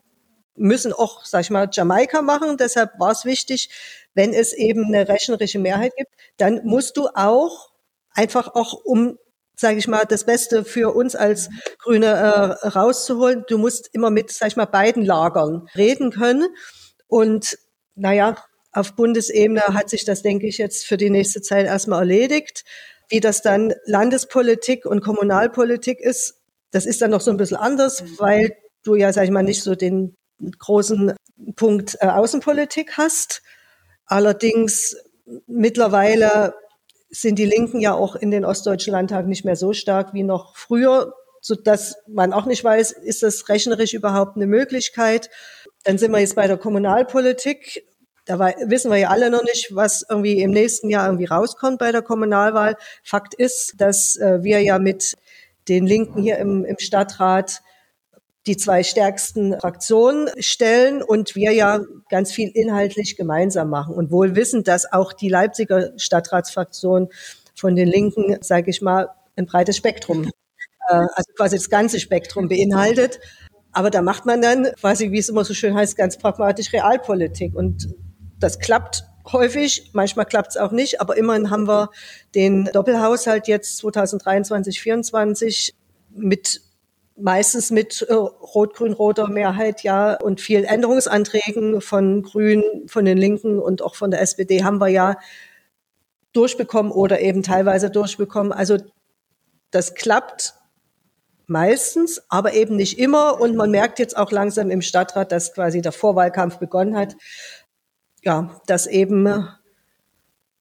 müssen 0.55 0.93
auch, 0.93 1.25
sag 1.25 1.41
ich 1.41 1.49
mal, 1.49 1.69
Jamaika 1.71 2.21
machen. 2.21 2.57
Deshalb 2.57 2.91
war 2.99 3.11
es 3.11 3.25
wichtig, 3.25 3.69
wenn 4.13 4.33
es 4.33 4.53
eben 4.53 4.85
eine 4.85 5.07
rechnerische 5.07 5.59
Mehrheit 5.59 5.93
gibt, 5.95 6.11
dann 6.37 6.61
musst 6.63 6.97
du 6.97 7.07
auch 7.13 7.71
einfach 8.13 8.55
auch 8.55 8.73
um 8.73 9.17
sage 9.61 9.77
ich 9.77 9.87
mal, 9.87 10.05
das 10.05 10.25
Beste 10.25 10.65
für 10.65 10.93
uns 10.93 11.15
als 11.15 11.49
Grüne 11.77 12.07
äh, 12.07 12.67
rauszuholen. 12.67 13.45
Du 13.47 13.57
musst 13.57 13.89
immer 13.93 14.09
mit, 14.09 14.31
sag 14.31 14.47
ich 14.47 14.55
mal, 14.55 14.65
beiden 14.65 15.05
Lagern 15.05 15.67
reden 15.75 16.11
können. 16.11 16.49
Und 17.07 17.57
naja, 17.95 18.35
auf 18.71 18.95
Bundesebene 18.95 19.61
hat 19.61 19.89
sich 19.89 20.03
das, 20.03 20.23
denke 20.23 20.47
ich, 20.47 20.57
jetzt 20.57 20.85
für 20.85 20.97
die 20.97 21.11
nächste 21.11 21.41
Zeit 21.41 21.67
erstmal 21.67 21.99
erledigt. 21.99 22.63
Wie 23.07 23.19
das 23.19 23.41
dann 23.41 23.73
Landespolitik 23.85 24.85
und 24.85 25.01
Kommunalpolitik 25.01 25.99
ist, 25.99 26.41
das 26.71 26.85
ist 26.85 27.01
dann 27.01 27.11
noch 27.11 27.21
so 27.21 27.29
ein 27.29 27.37
bisschen 27.37 27.57
anders, 27.57 28.03
weil 28.17 28.55
du 28.83 28.95
ja, 28.95 29.13
sag 29.13 29.25
ich 29.25 29.31
mal, 29.31 29.43
nicht 29.43 29.61
so 29.61 29.75
den 29.75 30.15
großen 30.57 31.13
Punkt 31.55 31.97
äh, 32.01 32.07
Außenpolitik 32.07 32.97
hast. 32.97 33.43
Allerdings 34.05 34.97
mittlerweile 35.45 36.55
sind 37.11 37.37
die 37.37 37.45
Linken 37.45 37.79
ja 37.81 37.93
auch 37.93 38.15
in 38.15 38.31
den 38.31 38.45
Ostdeutschen 38.45 38.93
Landtag 38.93 39.27
nicht 39.27 39.45
mehr 39.45 39.57
so 39.57 39.73
stark 39.73 40.13
wie 40.13 40.23
noch 40.23 40.55
früher, 40.55 41.13
so 41.41 41.55
dass 41.55 41.95
man 42.07 42.33
auch 42.33 42.45
nicht 42.45 42.63
weiß, 42.63 42.91
ist 42.91 43.21
das 43.23 43.49
rechnerisch 43.49 43.93
überhaupt 43.93 44.37
eine 44.37 44.47
Möglichkeit. 44.47 45.29
Dann 45.83 45.97
sind 45.97 46.11
wir 46.11 46.19
jetzt 46.19 46.35
bei 46.35 46.47
der 46.47 46.57
Kommunalpolitik. 46.57 47.85
Da 48.25 48.39
wissen 48.39 48.91
wir 48.91 48.97
ja 48.97 49.09
alle 49.09 49.29
noch 49.29 49.43
nicht, 49.43 49.75
was 49.75 50.05
irgendwie 50.07 50.41
im 50.41 50.51
nächsten 50.51 50.89
Jahr 50.89 51.07
irgendwie 51.07 51.25
rauskommt 51.25 51.79
bei 51.79 51.91
der 51.91 52.03
Kommunalwahl. 52.03 52.77
Fakt 53.03 53.33
ist, 53.33 53.81
dass 53.81 54.15
äh, 54.17 54.43
wir 54.43 54.61
ja 54.61 54.79
mit 54.79 55.15
den 55.67 55.85
Linken 55.85 56.21
hier 56.21 56.37
im, 56.37 56.63
im 56.63 56.77
Stadtrat 56.79 57.61
die 58.47 58.57
zwei 58.57 58.83
stärksten 58.83 59.59
Fraktionen 59.59 60.29
stellen 60.39 61.03
und 61.03 61.35
wir 61.35 61.51
ja 61.53 61.81
ganz 62.09 62.31
viel 62.31 62.49
inhaltlich 62.49 63.15
gemeinsam 63.15 63.69
machen 63.69 63.93
und 63.93 64.11
wohl 64.11 64.35
wissen, 64.35 64.63
dass 64.63 64.91
auch 64.91 65.13
die 65.13 65.29
Leipziger 65.29 65.91
Stadtratsfraktion 65.97 67.09
von 67.55 67.75
den 67.75 67.87
Linken, 67.87 68.37
sage 68.41 68.71
ich 68.71 68.81
mal, 68.81 69.09
ein 69.35 69.45
breites 69.45 69.77
Spektrum, 69.77 70.25
äh, 70.89 70.93
also 70.93 71.31
quasi 71.35 71.57
das 71.57 71.69
ganze 71.69 71.99
Spektrum 71.99 72.47
beinhaltet. 72.47 73.19
Aber 73.71 73.89
da 73.89 74.01
macht 74.01 74.25
man 74.25 74.41
dann 74.41 74.67
quasi, 74.79 75.11
wie 75.11 75.19
es 75.19 75.29
immer 75.29 75.45
so 75.45 75.53
schön 75.53 75.75
heißt, 75.75 75.95
ganz 75.95 76.17
pragmatisch 76.17 76.73
Realpolitik 76.73 77.55
und 77.55 77.89
das 78.39 78.59
klappt 78.59 79.03
häufig, 79.31 79.91
manchmal 79.93 80.25
klappt 80.25 80.51
es 80.51 80.57
auch 80.57 80.71
nicht, 80.71 80.99
aber 80.99 81.15
immerhin 81.15 81.51
haben 81.51 81.67
wir 81.67 81.91
den 82.33 82.65
Doppelhaushalt 82.73 83.47
jetzt 83.47 83.77
2023, 83.77 84.75
2024 84.75 85.75
mit 86.09 86.61
meistens 87.17 87.71
mit 87.71 88.01
äh, 88.01 88.13
rot-grün-roter 88.13 89.27
Mehrheit, 89.27 89.83
ja, 89.83 90.15
und 90.15 90.41
vielen 90.41 90.63
Änderungsanträgen 90.63 91.81
von 91.81 92.23
Grünen, 92.23 92.87
von 92.87 93.05
den 93.05 93.17
Linken 93.17 93.59
und 93.59 93.81
auch 93.81 93.95
von 93.95 94.11
der 94.11 94.21
SPD 94.21 94.63
haben 94.63 94.79
wir 94.79 94.87
ja 94.87 95.17
durchbekommen 96.33 96.91
oder 96.91 97.19
eben 97.19 97.43
teilweise 97.43 97.89
durchbekommen. 97.89 98.51
Also 98.51 98.77
das 99.69 99.95
klappt 99.95 100.55
meistens, 101.47 102.21
aber 102.29 102.53
eben 102.53 102.75
nicht 102.75 102.97
immer. 102.97 103.39
Und 103.39 103.55
man 103.55 103.71
merkt 103.71 103.99
jetzt 103.99 104.17
auch 104.17 104.31
langsam 104.31 104.69
im 104.69 104.81
Stadtrat, 104.81 105.31
dass 105.31 105.53
quasi 105.53 105.81
der 105.81 105.91
Vorwahlkampf 105.91 106.57
begonnen 106.57 106.95
hat. 106.95 107.15
Ja, 108.23 108.61
dass 108.67 108.87
eben 108.87 109.47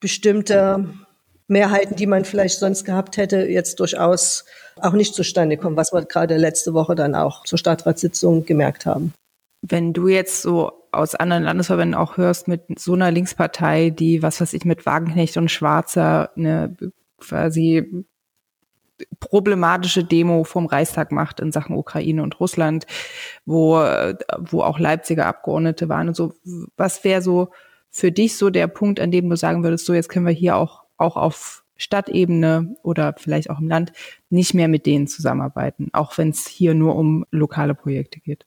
bestimmte 0.01 0.89
Mehrheiten, 1.51 1.97
die 1.97 2.07
man 2.07 2.25
vielleicht 2.25 2.59
sonst 2.59 2.85
gehabt 2.85 3.17
hätte, 3.17 3.47
jetzt 3.47 3.81
durchaus 3.81 4.45
auch 4.77 4.93
nicht 4.93 5.15
zustande 5.15 5.57
kommen, 5.57 5.77
was 5.77 5.93
wir 5.93 6.05
gerade 6.05 6.37
letzte 6.37 6.75
Woche 6.75 6.95
dann 6.95 7.15
auch 7.15 7.45
zur 7.45 7.59
Stadtratssitzung 7.59 8.45
gemerkt 8.45 8.87
haben. 8.87 9.13
Wenn 9.63 9.93
du 9.93 10.09
jetzt 10.09 10.43
so 10.43 10.73
aus 10.93 11.15
anderen 11.15 11.45
Landesverbänden 11.45 11.95
auch 11.95 12.17
hörst, 12.17 12.49
mit 12.49 12.63
so 12.79 12.95
einer 12.95 13.11
Linkspartei, 13.11 13.91
die, 13.91 14.23
was 14.23 14.41
weiß 14.41 14.55
ich, 14.55 14.65
mit 14.65 14.87
Wagenknecht 14.87 15.37
und 15.37 15.51
Schwarzer 15.51 16.31
eine 16.37 16.77
quasi 17.19 18.05
problematische 19.19 20.05
Demo 20.05 20.45
vom 20.45 20.67
Reichstag 20.67 21.11
macht 21.13 21.41
in 21.41 21.53
Sachen 21.53 21.77
Ukraine 21.77 22.23
und 22.23 22.39
Russland, 22.39 22.87
wo, 23.45 23.77
wo 24.39 24.63
auch 24.63 24.79
Leipziger 24.79 25.27
Abgeordnete 25.27 25.89
waren 25.89 26.09
und 26.09 26.17
so. 26.17 26.35
Was 26.77 27.05
wäre 27.05 27.23
so 27.23 27.51
für 27.91 28.13
dich 28.13 28.37
so 28.37 28.51
der 28.51 28.69
Punkt, 28.69 29.01
an 29.01 29.11
dem 29.11 29.29
du 29.29 29.37
sagen 29.37 29.65
würdest, 29.65 29.87
so 29.87 29.95
jetzt 29.95 30.09
können 30.09 30.27
wir 30.27 30.33
hier 30.33 30.57
auch, 30.57 30.80
auch 31.01 31.17
auf 31.17 31.65
Stadtebene 31.77 32.77
oder 32.83 33.15
vielleicht 33.17 33.49
auch 33.49 33.59
im 33.59 33.69
Land 33.69 33.93
nicht 34.29 34.53
mehr 34.53 34.69
mit 34.69 34.85
denen 34.85 35.07
zusammenarbeiten, 35.07 35.89
auch 35.93 36.19
wenn 36.19 36.29
es 36.29 36.47
hier 36.47 36.75
nur 36.75 36.95
um 36.95 37.25
lokale 37.31 37.75
Projekte 37.75 38.21
geht. 38.21 38.45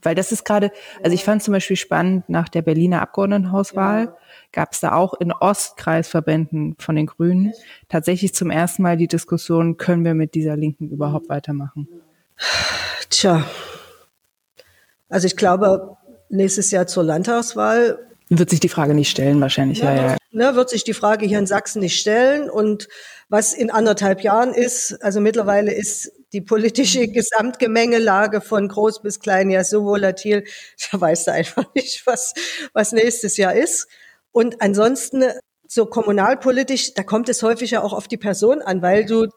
Weil 0.00 0.14
das 0.14 0.32
ist 0.32 0.44
gerade, 0.44 0.70
also 1.02 1.14
ich 1.14 1.24
fand 1.24 1.42
zum 1.42 1.52
Beispiel 1.52 1.76
spannend, 1.76 2.28
nach 2.28 2.48
der 2.48 2.62
Berliner 2.62 3.00
Abgeordnetenhauswahl 3.00 4.04
ja. 4.04 4.16
gab 4.52 4.72
es 4.72 4.80
da 4.80 4.92
auch 4.92 5.14
in 5.14 5.32
Ostkreisverbänden 5.32 6.76
von 6.78 6.94
den 6.94 7.06
Grünen 7.06 7.52
tatsächlich 7.88 8.34
zum 8.34 8.50
ersten 8.50 8.82
Mal 8.82 8.96
die 8.96 9.08
Diskussion, 9.08 9.76
können 9.76 10.04
wir 10.04 10.14
mit 10.14 10.34
dieser 10.34 10.56
Linken 10.56 10.90
überhaupt 10.90 11.28
weitermachen? 11.28 11.88
Tja, 13.08 13.44
also 15.08 15.26
ich 15.26 15.36
glaube, 15.36 15.96
nächstes 16.28 16.70
Jahr 16.70 16.86
zur 16.86 17.04
Landtagswahl 17.04 17.98
wird 18.38 18.50
sich 18.50 18.60
die 18.60 18.68
Frage 18.68 18.94
nicht 18.94 19.10
stellen, 19.10 19.40
wahrscheinlich, 19.40 19.78
ja, 19.78 19.94
ja. 19.94 20.16
Ne, 20.30 20.56
wird 20.56 20.70
sich 20.70 20.84
die 20.84 20.94
Frage 20.94 21.26
hier 21.26 21.38
in 21.38 21.46
Sachsen 21.46 21.80
nicht 21.80 22.00
stellen. 22.00 22.50
Und 22.50 22.88
was 23.28 23.54
in 23.54 23.70
anderthalb 23.70 24.22
Jahren 24.22 24.52
ist, 24.52 25.02
also 25.02 25.20
mittlerweile 25.20 25.72
ist 25.72 26.10
die 26.32 26.40
politische 26.40 27.08
Gesamtgemengelage 27.08 28.40
von 28.40 28.68
groß 28.68 29.02
bis 29.02 29.20
klein 29.20 29.50
ja 29.50 29.64
so 29.64 29.84
volatil, 29.84 30.44
da 30.92 31.00
weißt 31.00 31.28
du 31.28 31.32
einfach 31.32 31.64
nicht, 31.74 32.06
was, 32.06 32.34
was 32.72 32.92
nächstes 32.92 33.36
Jahr 33.36 33.54
ist. 33.54 33.86
Und 34.32 34.60
ansonsten, 34.60 35.24
so 35.68 35.86
kommunalpolitisch, 35.86 36.94
da 36.94 37.02
kommt 37.02 37.28
es 37.28 37.42
häufig 37.42 37.70
ja 37.72 37.82
auch 37.82 37.92
auf 37.92 38.08
die 38.08 38.16
Person 38.16 38.62
an, 38.62 38.82
weil 38.82 39.06
du 39.06 39.28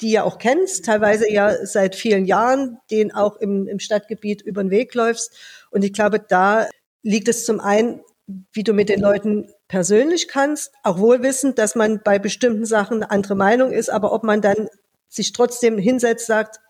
die 0.00 0.10
ja 0.10 0.24
auch 0.24 0.38
kennst, 0.38 0.84
teilweise 0.84 1.30
ja 1.30 1.64
seit 1.66 1.94
vielen 1.94 2.24
Jahren, 2.24 2.78
den 2.90 3.12
auch 3.12 3.36
im, 3.36 3.68
im 3.68 3.78
Stadtgebiet 3.78 4.42
über 4.42 4.62
den 4.62 4.70
Weg 4.70 4.94
läufst. 4.94 5.32
Und 5.70 5.84
ich 5.84 5.92
glaube, 5.92 6.18
da 6.20 6.68
liegt 7.02 7.28
es 7.28 7.44
zum 7.44 7.60
einen 7.60 8.00
wie 8.26 8.64
du 8.64 8.72
mit 8.72 8.88
den 8.88 9.00
Leuten 9.00 9.50
persönlich 9.68 10.28
kannst, 10.28 10.72
auch 10.82 10.98
wohl 10.98 11.22
wissend, 11.22 11.58
dass 11.58 11.74
man 11.74 12.00
bei 12.02 12.18
bestimmten 12.18 12.64
Sachen 12.64 13.02
eine 13.02 13.10
andere 13.10 13.34
Meinung 13.34 13.72
ist, 13.72 13.90
aber 13.90 14.12
ob 14.12 14.24
man 14.24 14.40
dann 14.40 14.68
sich 15.08 15.32
trotzdem 15.32 15.78
hinsetzt, 15.78 16.26
sagt, 16.26 16.60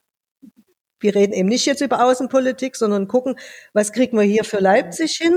wir 1.01 1.15
reden 1.15 1.33
eben 1.33 1.49
nicht 1.49 1.67
jetzt 1.67 1.81
über 1.83 2.05
Außenpolitik, 2.05 2.77
sondern 2.77 3.09
gucken, 3.09 3.39
was 3.73 3.93
kriegen 3.93 4.17
wir 4.17 4.25
hier 4.25 4.45
für 4.45 4.59
Leipzig 4.59 5.17
hin, 5.17 5.35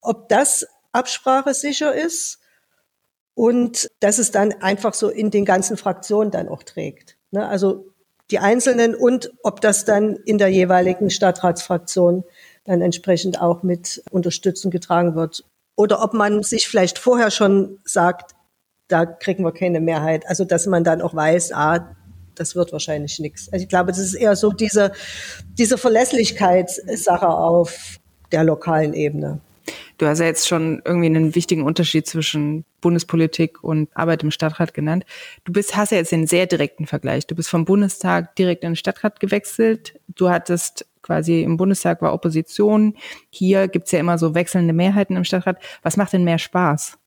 ob 0.00 0.28
das 0.28 0.66
absprachesicher 0.92 1.94
ist 1.94 2.40
und 3.34 3.88
dass 4.00 4.18
es 4.18 4.30
dann 4.30 4.52
einfach 4.60 4.94
so 4.94 5.08
in 5.08 5.30
den 5.30 5.44
ganzen 5.44 5.76
Fraktionen 5.76 6.30
dann 6.30 6.48
auch 6.48 6.62
trägt. 6.62 7.16
Ne? 7.30 7.46
Also 7.46 7.92
die 8.30 8.38
Einzelnen 8.40 8.94
und 8.94 9.32
ob 9.42 9.60
das 9.60 9.84
dann 9.84 10.16
in 10.16 10.38
der 10.38 10.48
jeweiligen 10.48 11.10
Stadtratsfraktion 11.10 12.24
dann 12.66 12.80
entsprechend 12.80 13.40
auch 13.40 13.62
mit 13.62 14.02
Unterstützung 14.10 14.70
getragen 14.70 15.14
wird. 15.14 15.44
Oder 15.76 16.02
ob 16.02 16.14
man 16.14 16.42
sich 16.42 16.68
vielleicht 16.68 16.98
vorher 16.98 17.30
schon 17.30 17.78
sagt, 17.84 18.32
da 18.88 19.04
kriegen 19.04 19.44
wir 19.44 19.52
keine 19.52 19.80
Mehrheit. 19.80 20.26
Also 20.26 20.44
dass 20.44 20.66
man 20.66 20.84
dann 20.84 21.02
auch 21.02 21.14
weiß, 21.14 21.52
ah, 21.52 21.94
das 22.34 22.54
wird 22.54 22.72
wahrscheinlich 22.72 23.18
nichts. 23.18 23.52
Also 23.52 23.62
ich 23.62 23.68
glaube, 23.68 23.88
das 23.88 23.98
ist 23.98 24.14
eher 24.14 24.36
so 24.36 24.52
diese, 24.52 24.92
diese 25.58 25.78
Verlässlichkeitssache 25.78 27.28
auf 27.28 27.98
der 28.32 28.44
lokalen 28.44 28.94
Ebene. 28.94 29.40
Du 29.98 30.06
hast 30.06 30.18
ja 30.18 30.26
jetzt 30.26 30.46
schon 30.46 30.82
irgendwie 30.84 31.06
einen 31.06 31.34
wichtigen 31.34 31.62
Unterschied 31.62 32.06
zwischen 32.06 32.64
Bundespolitik 32.80 33.64
und 33.64 33.88
Arbeit 33.94 34.22
im 34.22 34.30
Stadtrat 34.30 34.74
genannt. 34.74 35.06
Du 35.44 35.52
bist, 35.52 35.74
hast 35.74 35.90
ja 35.90 35.98
jetzt 35.98 36.12
den 36.12 36.26
sehr 36.26 36.46
direkten 36.46 36.86
Vergleich. 36.86 37.26
Du 37.26 37.34
bist 37.34 37.48
vom 37.48 37.64
Bundestag 37.64 38.36
direkt 38.36 38.62
in 38.62 38.70
den 38.70 38.76
Stadtrat 38.76 39.20
gewechselt. 39.20 39.98
Du 40.08 40.28
hattest 40.28 40.86
quasi 41.06 41.42
im 41.42 41.56
Bundestag 41.56 42.02
war 42.02 42.12
Opposition. 42.12 42.96
Hier 43.30 43.68
gibt's 43.68 43.92
ja 43.92 44.00
immer 44.00 44.18
so 44.18 44.34
wechselnde 44.34 44.72
Mehrheiten 44.72 45.16
im 45.16 45.24
Stadtrat. 45.24 45.58
Was 45.82 45.96
macht 45.96 46.12
denn 46.12 46.24
mehr 46.24 46.38
Spaß? 46.38 46.98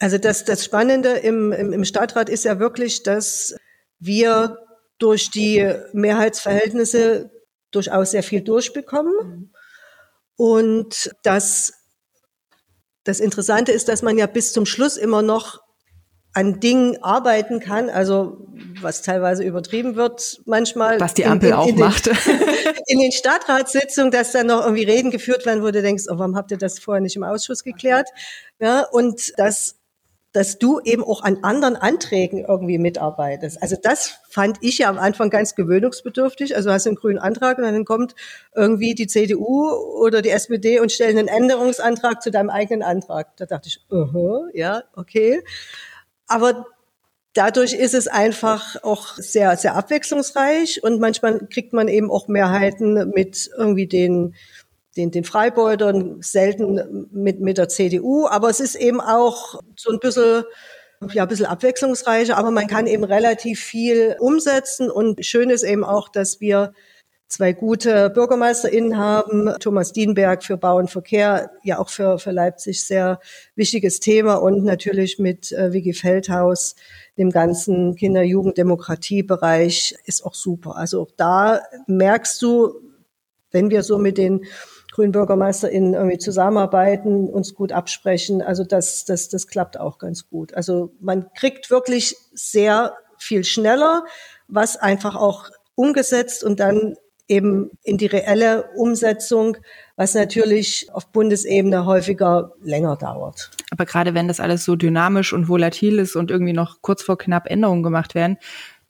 Also 0.00 0.18
das, 0.18 0.44
das 0.44 0.64
Spannende 0.64 1.10
im, 1.10 1.52
im, 1.52 1.72
im 1.72 1.84
Stadtrat 1.84 2.28
ist 2.28 2.44
ja 2.44 2.58
wirklich, 2.58 3.04
dass 3.04 3.54
wir 4.00 4.58
durch 4.98 5.30
die 5.30 5.72
Mehrheitsverhältnisse 5.92 7.30
durchaus 7.70 8.10
sehr 8.10 8.22
viel 8.22 8.42
durchbekommen. 8.42 9.52
Und 10.36 11.12
das, 11.22 11.74
das 13.04 13.20
Interessante 13.20 13.72
ist, 13.72 13.88
dass 13.88 14.02
man 14.02 14.18
ja 14.18 14.26
bis 14.26 14.52
zum 14.52 14.66
Schluss 14.66 14.96
immer 14.96 15.22
noch 15.22 15.63
an 16.34 16.60
Dingen 16.60 17.02
arbeiten 17.02 17.60
kann, 17.60 17.88
also 17.88 18.38
was 18.82 19.02
teilweise 19.02 19.44
übertrieben 19.44 19.94
wird 19.96 20.40
manchmal. 20.44 21.00
Was 21.00 21.14
die 21.14 21.24
Ampel 21.24 21.50
in, 21.50 21.54
in, 21.54 21.60
auch 21.60 21.66
in 21.68 21.78
macht. 21.78 22.06
Den, 22.06 22.14
in 22.86 22.98
den 22.98 23.12
Stadtratssitzungen, 23.12 24.10
dass 24.10 24.32
dann 24.32 24.48
noch 24.48 24.64
irgendwie 24.64 24.84
Reden 24.84 25.10
geführt 25.10 25.46
werden, 25.46 25.62
wo 25.62 25.70
du 25.70 25.80
denkst, 25.80 26.04
oh, 26.08 26.18
warum 26.18 26.36
habt 26.36 26.50
ihr 26.50 26.58
das 26.58 26.78
vorher 26.78 27.00
nicht 27.00 27.16
im 27.16 27.22
Ausschuss 27.22 27.62
geklärt? 27.62 28.08
Ja, 28.60 28.84
und 28.90 29.32
das 29.38 29.76
dass 30.34 30.58
du 30.58 30.80
eben 30.80 31.04
auch 31.04 31.22
an 31.22 31.38
anderen 31.42 31.76
Anträgen 31.76 32.44
irgendwie 32.44 32.78
mitarbeitest. 32.78 33.62
Also 33.62 33.76
das 33.80 34.18
fand 34.28 34.58
ich 34.62 34.78
ja 34.78 34.88
am 34.88 34.98
Anfang 34.98 35.30
ganz 35.30 35.54
gewöhnungsbedürftig. 35.54 36.56
Also 36.56 36.72
hast 36.72 36.86
du 36.86 36.90
einen 36.90 36.96
grünen 36.96 37.20
Antrag 37.20 37.56
und 37.58 37.62
dann 37.62 37.84
kommt 37.84 38.16
irgendwie 38.52 38.96
die 38.96 39.06
CDU 39.06 39.70
oder 39.70 40.22
die 40.22 40.30
SPD 40.30 40.80
und 40.80 40.90
stellen 40.90 41.18
einen 41.18 41.28
Änderungsantrag 41.28 42.20
zu 42.20 42.32
deinem 42.32 42.50
eigenen 42.50 42.82
Antrag. 42.82 43.36
Da 43.36 43.46
dachte 43.46 43.68
ich, 43.68 43.80
uh 43.92 44.08
-huh, 44.12 44.48
ja, 44.52 44.82
okay. 44.96 45.40
Aber 46.26 46.66
dadurch 47.34 47.74
ist 47.74 47.94
es 47.94 48.08
einfach 48.08 48.82
auch 48.82 49.16
sehr, 49.16 49.56
sehr 49.56 49.74
abwechslungsreich 49.74 50.82
und 50.82 51.00
manchmal 51.00 51.46
kriegt 51.48 51.72
man 51.72 51.88
eben 51.88 52.10
auch 52.10 52.28
Mehrheiten 52.28 53.10
mit 53.10 53.50
irgendwie 53.56 53.86
den 53.86 54.34
den, 54.96 55.10
den 55.10 55.24
Freibeutern, 55.24 56.22
selten 56.22 57.08
mit, 57.10 57.40
mit 57.40 57.58
der 57.58 57.68
CDU. 57.68 58.26
Aber 58.26 58.48
es 58.50 58.60
ist 58.60 58.74
eben 58.74 59.00
auch 59.00 59.60
so 59.76 59.90
ein 59.90 59.98
bisschen, 59.98 60.44
ja, 61.12 61.22
ein 61.22 61.28
bisschen 61.28 61.46
abwechslungsreicher, 61.46 62.36
aber 62.36 62.50
man 62.50 62.66
kann 62.66 62.86
eben 62.86 63.04
relativ 63.04 63.60
viel 63.60 64.16
umsetzen. 64.20 64.90
Und 64.90 65.24
schön 65.24 65.50
ist 65.50 65.64
eben 65.64 65.84
auch, 65.84 66.08
dass 66.08 66.40
wir 66.40 66.72
zwei 67.34 67.52
gute 67.52 68.10
BürgermeisterInnen 68.10 68.96
haben. 68.96 69.50
Thomas 69.58 69.92
Dienberg 69.92 70.44
für 70.44 70.56
Bau 70.56 70.76
und 70.76 70.88
Verkehr, 70.88 71.50
ja 71.64 71.80
auch 71.80 71.88
für, 71.88 72.20
für 72.20 72.30
Leipzig 72.30 72.84
sehr 72.84 73.18
wichtiges 73.56 73.98
Thema 73.98 74.34
und 74.34 74.62
natürlich 74.62 75.18
mit 75.18 75.50
äh, 75.50 75.72
Vicky 75.72 75.94
Feldhaus, 75.94 76.76
dem 77.18 77.30
ganzen 77.30 77.96
Kinder-Jugend-Demokratie-Bereich 77.96 79.96
ist 80.04 80.24
auch 80.24 80.34
super. 80.34 80.76
Also 80.76 81.02
auch 81.02 81.10
da 81.16 81.60
merkst 81.88 82.40
du, 82.40 82.80
wenn 83.50 83.68
wir 83.68 83.82
so 83.82 83.98
mit 83.98 84.16
den 84.16 84.44
grünen 84.92 85.10
BürgermeisterInnen 85.10 85.94
irgendwie 85.94 86.18
zusammenarbeiten, 86.18 87.28
uns 87.28 87.54
gut 87.54 87.72
absprechen. 87.72 88.42
Also 88.42 88.62
das, 88.62 89.06
das, 89.06 89.28
das 89.28 89.48
klappt 89.48 89.80
auch 89.80 89.98
ganz 89.98 90.28
gut. 90.28 90.54
Also 90.54 90.92
man 91.00 91.32
kriegt 91.34 91.68
wirklich 91.68 92.16
sehr 92.32 92.94
viel 93.18 93.42
schneller, 93.42 94.04
was 94.46 94.76
einfach 94.76 95.16
auch 95.16 95.50
umgesetzt 95.74 96.44
und 96.44 96.60
dann 96.60 96.94
eben 97.28 97.70
in 97.82 97.96
die 97.96 98.06
reelle 98.06 98.70
Umsetzung, 98.76 99.56
was 99.96 100.14
natürlich 100.14 100.88
auf 100.92 101.10
Bundesebene 101.10 101.86
häufiger 101.86 102.52
länger 102.62 102.96
dauert. 102.96 103.50
Aber 103.70 103.86
gerade 103.86 104.14
wenn 104.14 104.28
das 104.28 104.40
alles 104.40 104.64
so 104.64 104.76
dynamisch 104.76 105.32
und 105.32 105.48
volatil 105.48 105.98
ist 105.98 106.16
und 106.16 106.30
irgendwie 106.30 106.52
noch 106.52 106.82
kurz 106.82 107.02
vor 107.02 107.16
knapp 107.16 107.50
Änderungen 107.50 107.82
gemacht 107.82 108.14
werden, 108.14 108.38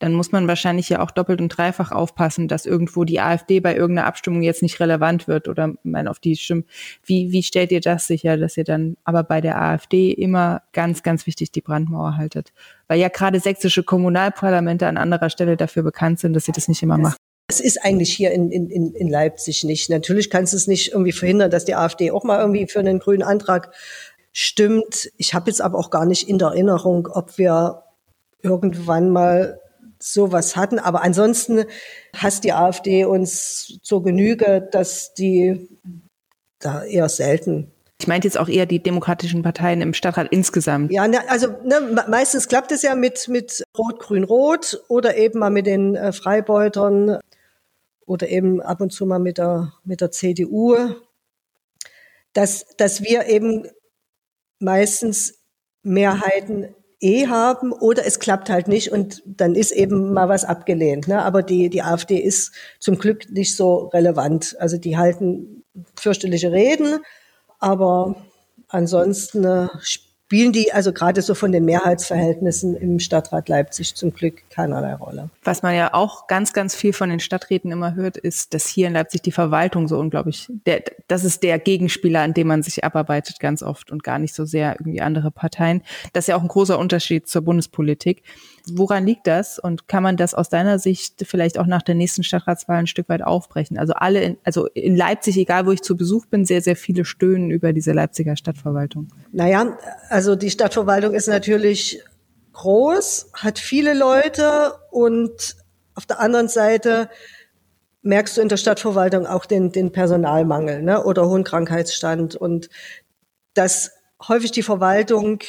dann 0.01 0.13
muss 0.13 0.33
man 0.33 0.49
wahrscheinlich 0.49 0.89
ja 0.89 1.01
auch 1.01 1.11
doppelt 1.11 1.41
und 1.41 1.49
dreifach 1.49 1.93
aufpassen, 1.93 2.49
dass 2.49 2.67
irgendwo 2.67 3.05
die 3.05 3.21
AfD 3.21 3.61
bei 3.61 3.75
irgendeiner 3.77 4.07
Abstimmung 4.07 4.43
jetzt 4.43 4.61
nicht 4.61 4.81
relevant 4.81 5.29
wird 5.29 5.49
oder 5.49 5.73
man 5.83 6.09
auf 6.09 6.19
die 6.19 6.37
stimmt. 6.37 6.67
Wie, 7.05 7.33
wie 7.33 7.43
stellt 7.43 7.73
ihr 7.73 7.81
das 7.81 8.07
sicher, 8.07 8.37
dass 8.37 8.57
ihr 8.57 8.65
dann 8.65 8.97
aber 9.05 9.23
bei 9.23 9.41
der 9.41 9.61
AfD 9.61 10.11
immer 10.11 10.63
ganz, 10.73 11.03
ganz 11.03 11.27
wichtig 11.27 11.53
die 11.53 11.63
Brandmauer 11.63 12.17
haltet? 12.17 12.53
Weil 12.89 13.01
ja 13.01 13.09
gerade 13.09 13.41
sächsische 13.41 13.83
Kommunalparlamente 13.83 14.87
an 14.87 14.97
anderer 14.97 15.31
Stelle 15.31 15.57
dafür 15.57 15.83
bekannt 15.83 16.19
sind, 16.19 16.35
dass 16.35 16.45
sie 16.45 16.53
das 16.53 16.69
nicht 16.69 16.83
immer 16.83 16.99
machen. 16.99 17.17
Es 17.49 17.61
ist 17.61 17.85
eigentlich 17.85 18.13
hier 18.13 18.33
in, 18.33 18.51
in, 18.51 18.71
in 18.71 19.09
Leipzig 19.09 19.65
nicht. 19.65 19.91
Natürlich 19.91 20.31
kannst 20.31 20.53
du 20.53 20.57
es 20.57 20.67
nicht 20.67 20.93
irgendwie 20.93 21.13
verhindern, 21.13 21.51
dass 21.51 21.65
die 21.65 21.75
AfD 21.75 22.11
auch 22.11 22.25
mal 22.25 22.41
irgendwie 22.41 22.67
für 22.67 22.81
einen 22.81 22.99
grünen 22.99 23.23
Antrag 23.23 23.75
stimmt. 24.33 25.11
Ich 25.19 25.35
habe 25.35 25.51
jetzt 25.51 25.61
aber 25.61 25.79
auch 25.79 25.91
gar 25.91 26.07
nicht 26.07 26.29
in 26.29 26.39
der 26.39 26.49
Erinnerung, 26.49 27.09
ob 27.13 27.37
wir 27.37 27.83
irgendwann 28.43 29.11
mal 29.11 29.61
sowas 29.99 30.57
hatten. 30.57 30.79
Aber 30.79 31.03
ansonsten 31.03 31.65
hasst 32.17 32.45
die 32.45 32.53
AfD 32.53 33.05
uns 33.05 33.79
zur 33.83 34.03
Genüge, 34.03 34.67
dass 34.73 35.15
die 35.15 35.69
da 36.59 36.83
eher 36.83 37.09
selten 37.09 37.71
ich 38.01 38.09
meinte 38.09 38.29
jetzt 38.29 38.39
auch 38.39 38.49
eher 38.49 38.67
die 38.67 38.83
demokratischen 38.83 39.43
Parteien 39.43 39.81
im 39.81 39.95
Stadtrat 39.95 40.29
insgesamt. 40.31 40.93
Ja, 40.93 41.05
also 41.29 41.49
ne, 41.65 42.05
meistens 42.09 42.49
klappt 42.49 42.71
es 42.73 42.83
ja 42.83 42.95
mit, 42.95 43.29
mit 43.29 43.65
Rot, 43.79 43.99
Grün, 44.01 44.25
Rot 44.25 44.83
oder 44.89 45.17
eben 45.17 45.39
mal 45.39 45.49
mit 45.49 45.67
den 45.67 45.95
äh, 45.95 46.13
Freibeutern 46.13 47.19
oder 48.07 48.29
eben 48.29 48.61
ab 48.61 48.81
und 48.81 48.93
zu 48.93 49.07
mal 49.07 49.19
mit 49.19 49.39
der, 49.39 49.73
mit 49.85 50.01
der 50.01 50.11
CDU, 50.11 50.77
dass, 52.33 52.67
dass 52.77 53.03
wir 53.03 53.27
eben 53.27 53.67
meistens 54.59 55.35
Mehrheiten 55.83 56.75
eh 57.01 57.27
haben 57.27 57.73
oder 57.73 58.07
es 58.07 58.19
klappt 58.19 58.49
halt 58.49 58.67
nicht 58.67 58.91
und 58.91 59.23
dann 59.27 59.55
ist 59.55 59.73
eben 59.73 60.13
mal 60.13 60.29
was 60.29 60.45
abgelehnt. 60.45 61.07
Ne? 61.07 61.23
Aber 61.23 61.43
die, 61.43 61.69
die 61.69 61.83
AfD 61.83 62.17
ist 62.17 62.53
zum 62.81 62.99
Glück 62.99 63.31
nicht 63.31 63.55
so 63.55 63.89
relevant. 63.89 64.57
Also 64.59 64.79
die 64.79 64.97
halten 64.97 65.65
fürchterliche 65.97 66.51
Reden, 66.51 67.01
aber 67.59 68.17
ansonsten 68.69 69.45
äh, 69.45 69.69
spielen 70.35 70.51
die 70.51 70.73
also 70.73 70.93
gerade 70.93 71.23
so 71.23 71.33
von 71.37 71.53
den 71.53 71.65
Mehrheitsverhältnissen 71.65 72.75
im 72.75 72.99
Stadtrat 72.99 73.49
Leipzig 73.49 73.95
zum 73.95 74.13
Glück 74.13 74.43
keinerlei 74.51 74.95
Rolle. 74.95 75.31
Was 75.45 75.63
man 75.63 75.77
ja 75.77 75.95
auch 75.95 76.27
ganz, 76.27 76.53
ganz 76.53 76.75
viel 76.75 76.93
von 76.93 77.09
den 77.09 77.21
Stadträten 77.21 77.71
immer 77.71 77.95
hört, 77.95 78.17
ist, 78.17 78.53
dass 78.53 78.67
hier 78.67 78.89
in 78.89 78.95
Leipzig 78.95 79.23
die 79.23 79.31
Verwaltung 79.31 79.87
so 79.87 79.97
unglaublich, 79.97 80.49
der, 80.67 80.83
das 81.07 81.23
ist 81.23 81.45
der 81.45 81.61
Gegenspieler, 81.61 82.23
an 82.23 82.35
dem 82.35 82.49
man 82.49 82.65
sich 82.65 82.83
abarbeitet 82.83 83.39
ganz 83.39 83.63
oft 83.63 83.93
und 83.93 84.03
gar 84.03 84.19
nicht 84.19 84.35
so 84.35 84.45
sehr 84.45 84.75
irgendwie 84.81 85.01
andere 85.01 85.31
Parteien. 85.31 85.83
Das 86.13 86.25
ist 86.25 86.29
ja 86.29 86.37
auch 86.37 86.43
ein 86.43 86.49
großer 86.49 86.81
Unterschied 86.81 87.29
zur 87.29 87.43
Bundespolitik. 87.43 88.25
Woran 88.73 89.07
liegt 89.07 89.27
das 89.27 89.59
und 89.59 89.89
kann 89.89 90.03
man 90.03 90.17
das 90.17 90.35
aus 90.35 90.49
deiner 90.49 90.79
Sicht 90.79 91.25
vielleicht 91.29 91.59
auch 91.59 91.67
nach 91.67 91.83
der 91.83 91.95
nächsten 91.95 92.25
Stadtratswahl 92.25 92.79
ein 92.79 92.87
Stück 92.87 93.09
weit 93.11 93.23
aufbrechen? 93.23 93.79
Also 93.79 93.93
alle, 93.93 94.23
in, 94.23 94.39
also 94.43 94.67
in 94.69 94.97
Leipzig, 94.97 95.37
egal 95.37 95.67
wo 95.67 95.71
ich 95.71 95.83
zu 95.83 95.97
Besuch 95.97 96.27
bin, 96.27 96.47
sehr, 96.47 96.63
sehr 96.63 96.75
viele 96.75 97.05
stöhnen 97.05 97.51
über 97.51 97.75
diese 97.75 97.93
Leipziger 97.93 98.37
Stadtverwaltung. 98.37 99.09
Naja, 99.33 99.77
also 100.09 100.24
die 100.35 100.51
Stadtverwaltung 100.51 101.15
ist 101.15 101.29
natürlich 101.29 102.03
groß, 102.53 103.31
hat 103.35 103.59
viele 103.59 103.95
Leute 103.95 104.75
und 104.91 105.57
auf 105.95 106.07
der 106.07 106.21
anderen 106.21 106.49
Seite 106.49 107.11
merkst 108.03 108.37
du 108.37 108.41
in 108.41 108.49
der 108.49 108.57
Stadtverwaltung 108.57 109.27
auch 109.27 109.47
den, 109.47 109.73
den 109.73 109.93
Personalmangel 109.93 110.83
ne, 110.83 111.05
oder 111.05 111.29
hohen 111.29 111.45
Krankheitsstand 111.45 112.35
und 112.37 112.69
dass 113.55 113.93
häufig 114.27 114.51
die 114.51 114.63
Verwaltung 114.63 115.41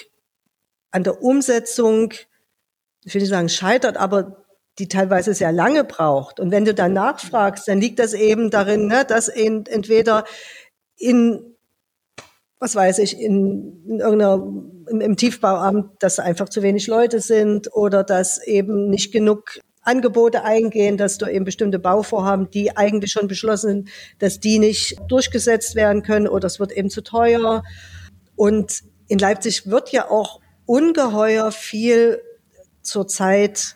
an 0.91 1.03
der 1.03 1.21
Umsetzung 1.21 2.13
ich 3.05 3.13
will 3.13 3.21
nicht 3.21 3.29
sagen 3.29 3.49
scheitert, 3.49 3.97
aber 3.97 4.43
die 4.79 4.89
teilweise 4.89 5.33
sehr 5.33 5.51
lange 5.51 5.85
braucht. 5.85 6.39
Und 6.39 6.51
wenn 6.51 6.65
du 6.65 6.73
dann 6.73 6.91
nachfragst, 6.93 7.67
dann 7.67 7.79
liegt 7.79 7.99
das 7.99 8.13
eben 8.13 8.49
darin, 8.49 8.87
ne, 8.87 9.05
dass 9.05 9.29
entweder 9.29 10.25
in, 10.97 11.54
was 12.65 12.75
weiß 12.75 12.97
ich, 12.97 13.21
in, 13.21 13.83
in 13.87 13.99
irgendeiner, 13.99 14.43
im, 14.89 14.99
im 14.99 15.15
Tiefbauamt, 15.15 15.91
dass 15.99 16.17
einfach 16.17 16.49
zu 16.49 16.63
wenig 16.63 16.87
Leute 16.87 17.19
sind 17.19 17.71
oder 17.75 18.03
dass 18.03 18.43
eben 18.43 18.89
nicht 18.89 19.11
genug 19.11 19.59
Angebote 19.83 20.43
eingehen, 20.43 20.97
dass 20.97 21.19
du 21.19 21.27
eben 21.27 21.45
bestimmte 21.45 21.77
Bauvorhaben, 21.77 22.49
die 22.49 22.75
eigentlich 22.75 23.11
schon 23.11 23.27
beschlossen 23.27 23.69
sind, 23.69 23.89
dass 24.17 24.39
die 24.39 24.57
nicht 24.57 24.97
durchgesetzt 25.07 25.75
werden 25.75 26.01
können 26.01 26.27
oder 26.27 26.47
es 26.47 26.59
wird 26.59 26.71
eben 26.71 26.89
zu 26.89 27.03
teuer. 27.03 27.61
Und 28.35 28.81
in 29.09 29.19
Leipzig 29.19 29.69
wird 29.69 29.91
ja 29.91 30.09
auch 30.09 30.39
ungeheuer 30.65 31.51
viel 31.51 32.19
zurzeit, 32.81 33.75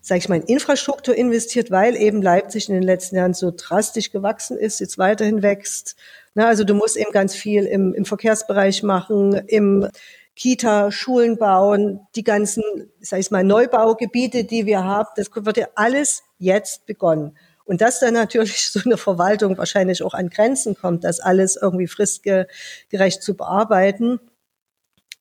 sage 0.00 0.18
ich 0.18 0.28
mal, 0.28 0.40
in 0.40 0.46
Infrastruktur 0.46 1.14
investiert, 1.14 1.70
weil 1.70 1.94
eben 1.94 2.22
Leipzig 2.22 2.68
in 2.68 2.74
den 2.74 2.82
letzten 2.82 3.14
Jahren 3.14 3.34
so 3.34 3.52
drastisch 3.56 4.10
gewachsen 4.10 4.58
ist, 4.58 4.80
jetzt 4.80 4.98
weiterhin 4.98 5.42
wächst. 5.42 5.94
Na, 6.36 6.48
also 6.48 6.64
du 6.64 6.74
musst 6.74 6.98
eben 6.98 7.12
ganz 7.12 7.34
viel 7.34 7.64
im, 7.64 7.94
im 7.94 8.04
Verkehrsbereich 8.04 8.82
machen, 8.82 9.32
im 9.46 9.88
Kita, 10.34 10.92
Schulen 10.92 11.38
bauen, 11.38 12.00
die 12.14 12.24
ganzen, 12.24 12.62
sag 13.00 13.20
ich 13.20 13.30
mal, 13.30 13.42
Neubaugebiete, 13.42 14.44
die 14.44 14.66
wir 14.66 14.84
haben, 14.84 15.08
das 15.16 15.30
wird 15.34 15.56
ja 15.56 15.68
alles 15.76 16.24
jetzt 16.38 16.84
begonnen. 16.84 17.38
Und 17.64 17.80
dass 17.80 18.00
dann 18.00 18.12
natürlich 18.12 18.68
so 18.70 18.80
eine 18.84 18.98
Verwaltung 18.98 19.56
wahrscheinlich 19.56 20.02
auch 20.02 20.12
an 20.12 20.28
Grenzen 20.28 20.76
kommt, 20.76 21.04
das 21.04 21.20
alles 21.20 21.56
irgendwie 21.56 21.86
fristgerecht 21.86 23.22
zu 23.22 23.34
bearbeiten, 23.34 24.20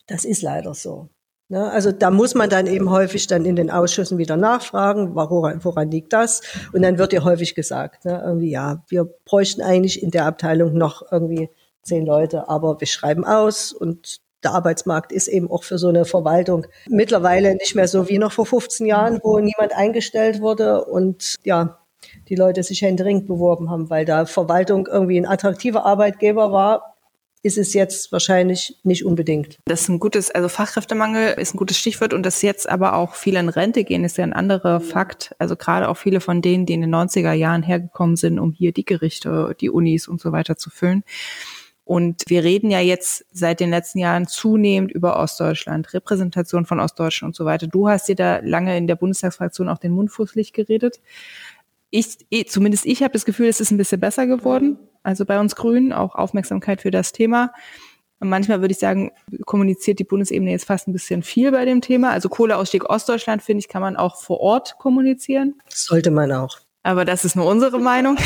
das 0.08 0.26
ist 0.26 0.42
leider 0.42 0.74
so. 0.74 1.08
Ne? 1.48 1.72
Also 1.72 1.92
da 1.92 2.10
muss 2.10 2.34
man 2.34 2.50
dann 2.50 2.66
eben 2.66 2.90
häufig 2.90 3.28
dann 3.28 3.46
in 3.46 3.56
den 3.56 3.70
Ausschüssen 3.70 4.18
wieder 4.18 4.36
nachfragen, 4.36 5.16
woran, 5.16 5.64
woran 5.64 5.92
liegt 5.92 6.14
das? 6.14 6.42
Und 6.74 6.82
dann 6.82 6.98
wird 6.98 7.14
ja 7.14 7.24
häufig 7.24 7.54
gesagt, 7.54 8.06
ne, 8.06 8.22
irgendwie, 8.26 8.50
ja, 8.50 8.84
wir 8.88 9.06
bräuchten 9.26 9.62
eigentlich 9.62 10.02
in 10.02 10.12
der 10.12 10.26
Abteilung 10.26 10.74
noch 10.74 11.04
irgendwie 11.12 11.50
zehn 11.84 12.06
Leute, 12.06 12.50
aber 12.50 12.80
wir 12.80 12.88
schreiben 12.88 13.26
aus 13.26 13.72
und 13.72 14.22
der 14.44 14.54
Arbeitsmarkt 14.54 15.12
ist 15.12 15.28
eben 15.28 15.50
auch 15.52 15.64
für 15.64 15.78
so 15.78 15.88
eine 15.88 16.06
Verwaltung 16.06 16.68
mittlerweile 16.88 17.56
nicht 17.56 17.76
mehr 17.76 17.88
so 17.88 18.10
wie 18.10 18.18
noch 18.18 18.32
vor 18.32 18.46
15 18.46 18.86
Jahren, 18.86 19.20
wo 19.24 19.40
niemand 19.40 19.76
eingestellt 19.76 20.42
wurde 20.42 20.86
und 20.86 21.36
ja, 21.44 21.80
die 22.30 22.36
Leute 22.36 22.64
sich 22.64 22.82
händeringend 22.82 23.28
beworben 23.28 23.70
haben, 23.70 23.90
weil 23.90 24.06
da 24.06 24.26
Verwaltung 24.26 24.88
irgendwie 24.88 25.18
ein 25.18 25.28
attraktiver 25.28 25.86
Arbeitgeber 25.86 26.52
war, 26.52 26.95
ist 27.46 27.60
es 27.60 27.76
jetzt 27.76 28.12
wahrscheinlich 28.12 28.76
nicht 28.82 29.06
unbedingt. 29.06 29.60
Das 29.66 29.82
ist 29.82 29.90
ein 29.90 30.00
gutes, 30.00 30.32
also 30.32 30.50
Fachkräftemangel 30.50 31.36
ist 31.38 31.54
ein 31.54 31.58
gutes 31.58 31.78
Stichwort 31.78 32.12
und 32.12 32.26
dass 32.26 32.42
jetzt 32.42 32.68
aber 32.68 32.96
auch 32.96 33.14
viele 33.14 33.40
in 33.40 33.50
Rente 33.50 33.84
gehen, 33.84 34.04
ist 34.04 34.18
ja 34.18 34.24
ein 34.24 34.34
anderer 34.34 34.82
Fakt. 34.82 35.36
Also 35.38 35.56
gerade 35.56 35.88
auch 35.88 35.94
viele 35.94 36.22
von 36.22 36.42
denen, 36.42 36.66
die 36.66 36.74
in 36.74 36.82
den 36.82 36.96
90er 36.96 37.34
Jahren 37.34 37.62
hergekommen 37.62 38.16
sind, 38.16 38.40
um 38.40 38.52
hier 38.52 38.72
die 38.72 38.84
Gerichte, 38.84 39.56
die 39.62 39.70
Unis 39.70 40.08
und 40.08 40.20
so 40.20 40.32
weiter 40.32 40.58
zu 40.58 40.72
füllen. 40.72 41.04
Und 41.84 42.24
wir 42.30 42.44
reden 42.44 42.72
ja 42.72 42.80
jetzt 42.80 43.26
seit 43.32 43.60
den 43.60 43.70
letzten 43.70 44.00
Jahren 44.00 44.26
zunehmend 44.26 44.92
über 44.92 45.20
Ostdeutschland, 45.20 45.94
Repräsentation 45.94 46.66
von 46.66 46.80
Ostdeutschen 46.80 47.28
und 47.28 47.36
so 47.36 47.46
weiter. 47.46 47.68
Du 47.68 47.88
hast 47.88 48.08
dir 48.08 48.16
da 48.16 48.40
lange 48.40 48.76
in 48.76 48.88
der 48.88 48.96
Bundestagsfraktion 48.96 49.70
auch 49.70 49.78
den 49.78 49.92
Mund 49.92 50.10
fußlich 50.10 50.52
geredet. 50.52 51.00
Ich, 51.92 52.18
zumindest 52.50 52.88
ich 52.88 53.04
habe 53.04 53.14
das 53.14 53.24
Gefühl, 53.24 53.50
es 53.50 53.62
ist 53.62 53.70
ein 53.70 53.78
bisschen 53.78 54.00
besser 54.00 54.26
geworden. 54.26 54.80
Also 55.06 55.26
bei 55.26 55.40
uns 55.40 55.56
Grünen 55.56 55.94
auch 55.94 56.16
Aufmerksamkeit 56.16 56.82
für 56.82 56.92
das 56.92 57.12
Thema. 57.12 57.54
Und 58.20 58.30
manchmal 58.30 58.62
würde 58.62 58.72
ich 58.72 58.80
sagen, 58.80 59.12
kommuniziert 59.46 60.00
die 60.00 60.04
Bundesebene 60.04 60.52
jetzt 60.52 60.66
fast 60.66 60.88
ein 60.88 60.94
bisschen 60.94 61.22
viel 61.22 61.52
bei 61.52 61.66
dem 61.66 61.82
Thema. 61.82 62.12
Also 62.12 62.30
Kohleausstieg 62.30 62.90
Ostdeutschland, 62.90 63.44
finde 63.44 63.60
ich, 63.60 63.68
kann 63.68 63.82
man 63.82 63.98
auch 63.98 64.16
vor 64.16 64.40
Ort 64.40 64.78
kommunizieren. 64.80 65.56
Sollte 65.68 66.12
man 66.12 66.32
auch. 66.32 66.58
Aber 66.82 67.06
das 67.06 67.26
ist 67.26 67.36
nur 67.36 67.46
unsere 67.46 67.80
Meinung. 67.80 68.18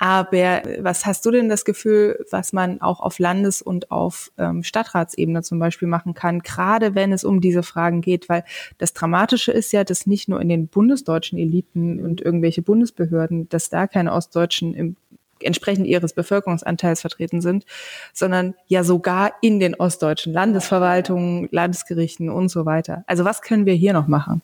Aber 0.00 0.62
was 0.78 1.06
hast 1.06 1.26
du 1.26 1.32
denn 1.32 1.48
das 1.48 1.64
Gefühl, 1.64 2.24
was 2.30 2.52
man 2.52 2.80
auch 2.80 3.00
auf 3.00 3.18
Landes- 3.18 3.62
und 3.62 3.90
auf 3.90 4.30
ähm, 4.38 4.62
Stadtratsebene 4.62 5.42
zum 5.42 5.58
Beispiel 5.58 5.88
machen 5.88 6.14
kann, 6.14 6.40
gerade 6.40 6.94
wenn 6.94 7.12
es 7.12 7.24
um 7.24 7.40
diese 7.40 7.64
Fragen 7.64 8.00
geht? 8.00 8.28
Weil 8.28 8.44
das 8.78 8.92
Dramatische 8.92 9.50
ist 9.50 9.72
ja, 9.72 9.82
dass 9.82 10.06
nicht 10.06 10.28
nur 10.28 10.40
in 10.40 10.48
den 10.48 10.68
bundesdeutschen 10.68 11.38
Eliten 11.38 12.04
und 12.04 12.20
irgendwelche 12.20 12.62
Bundesbehörden, 12.62 13.48
dass 13.48 13.70
da 13.70 13.88
keine 13.88 14.12
Ostdeutschen 14.12 14.72
im 14.74 14.96
entsprechend 15.42 15.86
ihres 15.86 16.12
Bevölkerungsanteils 16.12 17.00
vertreten 17.00 17.40
sind, 17.40 17.64
sondern 18.12 18.54
ja 18.66 18.84
sogar 18.84 19.32
in 19.40 19.60
den 19.60 19.74
ostdeutschen 19.74 20.32
Landesverwaltungen, 20.32 21.48
Landesgerichten 21.50 22.30
und 22.30 22.48
so 22.48 22.66
weiter. 22.66 23.04
Also 23.06 23.24
was 23.24 23.42
können 23.42 23.66
wir 23.66 23.74
hier 23.74 23.92
noch 23.92 24.08
machen? 24.08 24.42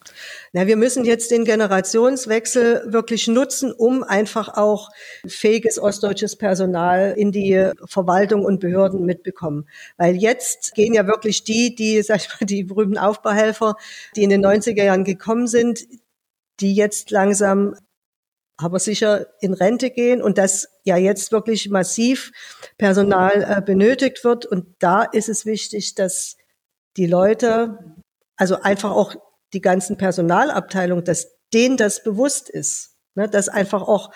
Na, 0.52 0.66
wir 0.66 0.76
müssen 0.76 1.04
jetzt 1.04 1.30
den 1.30 1.44
Generationswechsel 1.44 2.84
wirklich 2.86 3.28
nutzen, 3.28 3.72
um 3.72 4.02
einfach 4.02 4.56
auch 4.56 4.90
fähiges 5.26 5.78
ostdeutsches 5.78 6.36
Personal 6.36 7.14
in 7.16 7.32
die 7.32 7.70
Verwaltung 7.84 8.44
und 8.44 8.60
Behörden 8.60 9.04
mitbekommen. 9.04 9.66
Weil 9.96 10.16
jetzt 10.16 10.74
gehen 10.74 10.94
ja 10.94 11.06
wirklich 11.06 11.44
die, 11.44 11.74
die, 11.74 12.02
sag 12.02 12.20
ich 12.20 12.28
mal, 12.28 12.46
die 12.46 12.64
berühmten 12.64 12.98
Aufbauhelfer, 12.98 13.76
die 14.16 14.22
in 14.22 14.30
den 14.30 14.44
90er 14.44 14.84
Jahren 14.84 15.04
gekommen 15.04 15.46
sind, 15.46 15.86
die 16.60 16.74
jetzt 16.74 17.10
langsam 17.10 17.74
aber 18.56 18.78
sicher 18.78 19.26
in 19.40 19.52
Rente 19.52 19.90
gehen 19.90 20.22
und 20.22 20.38
dass 20.38 20.68
ja 20.84 20.96
jetzt 20.96 21.32
wirklich 21.32 21.68
massiv 21.70 22.30
Personal 22.78 23.42
äh, 23.42 23.60
benötigt 23.60 24.24
wird. 24.24 24.46
Und 24.46 24.66
da 24.78 25.02
ist 25.02 25.28
es 25.28 25.44
wichtig, 25.44 25.94
dass 25.94 26.36
die 26.96 27.06
Leute, 27.06 27.78
also 28.36 28.60
einfach 28.60 28.92
auch 28.92 29.16
die 29.52 29.60
ganzen 29.60 29.96
Personalabteilungen, 29.96 31.04
dass 31.04 31.32
denen 31.52 31.76
das 31.76 32.02
bewusst 32.02 32.48
ist, 32.48 32.96
ne, 33.14 33.28
dass 33.28 33.48
einfach 33.48 33.82
auch 33.82 34.12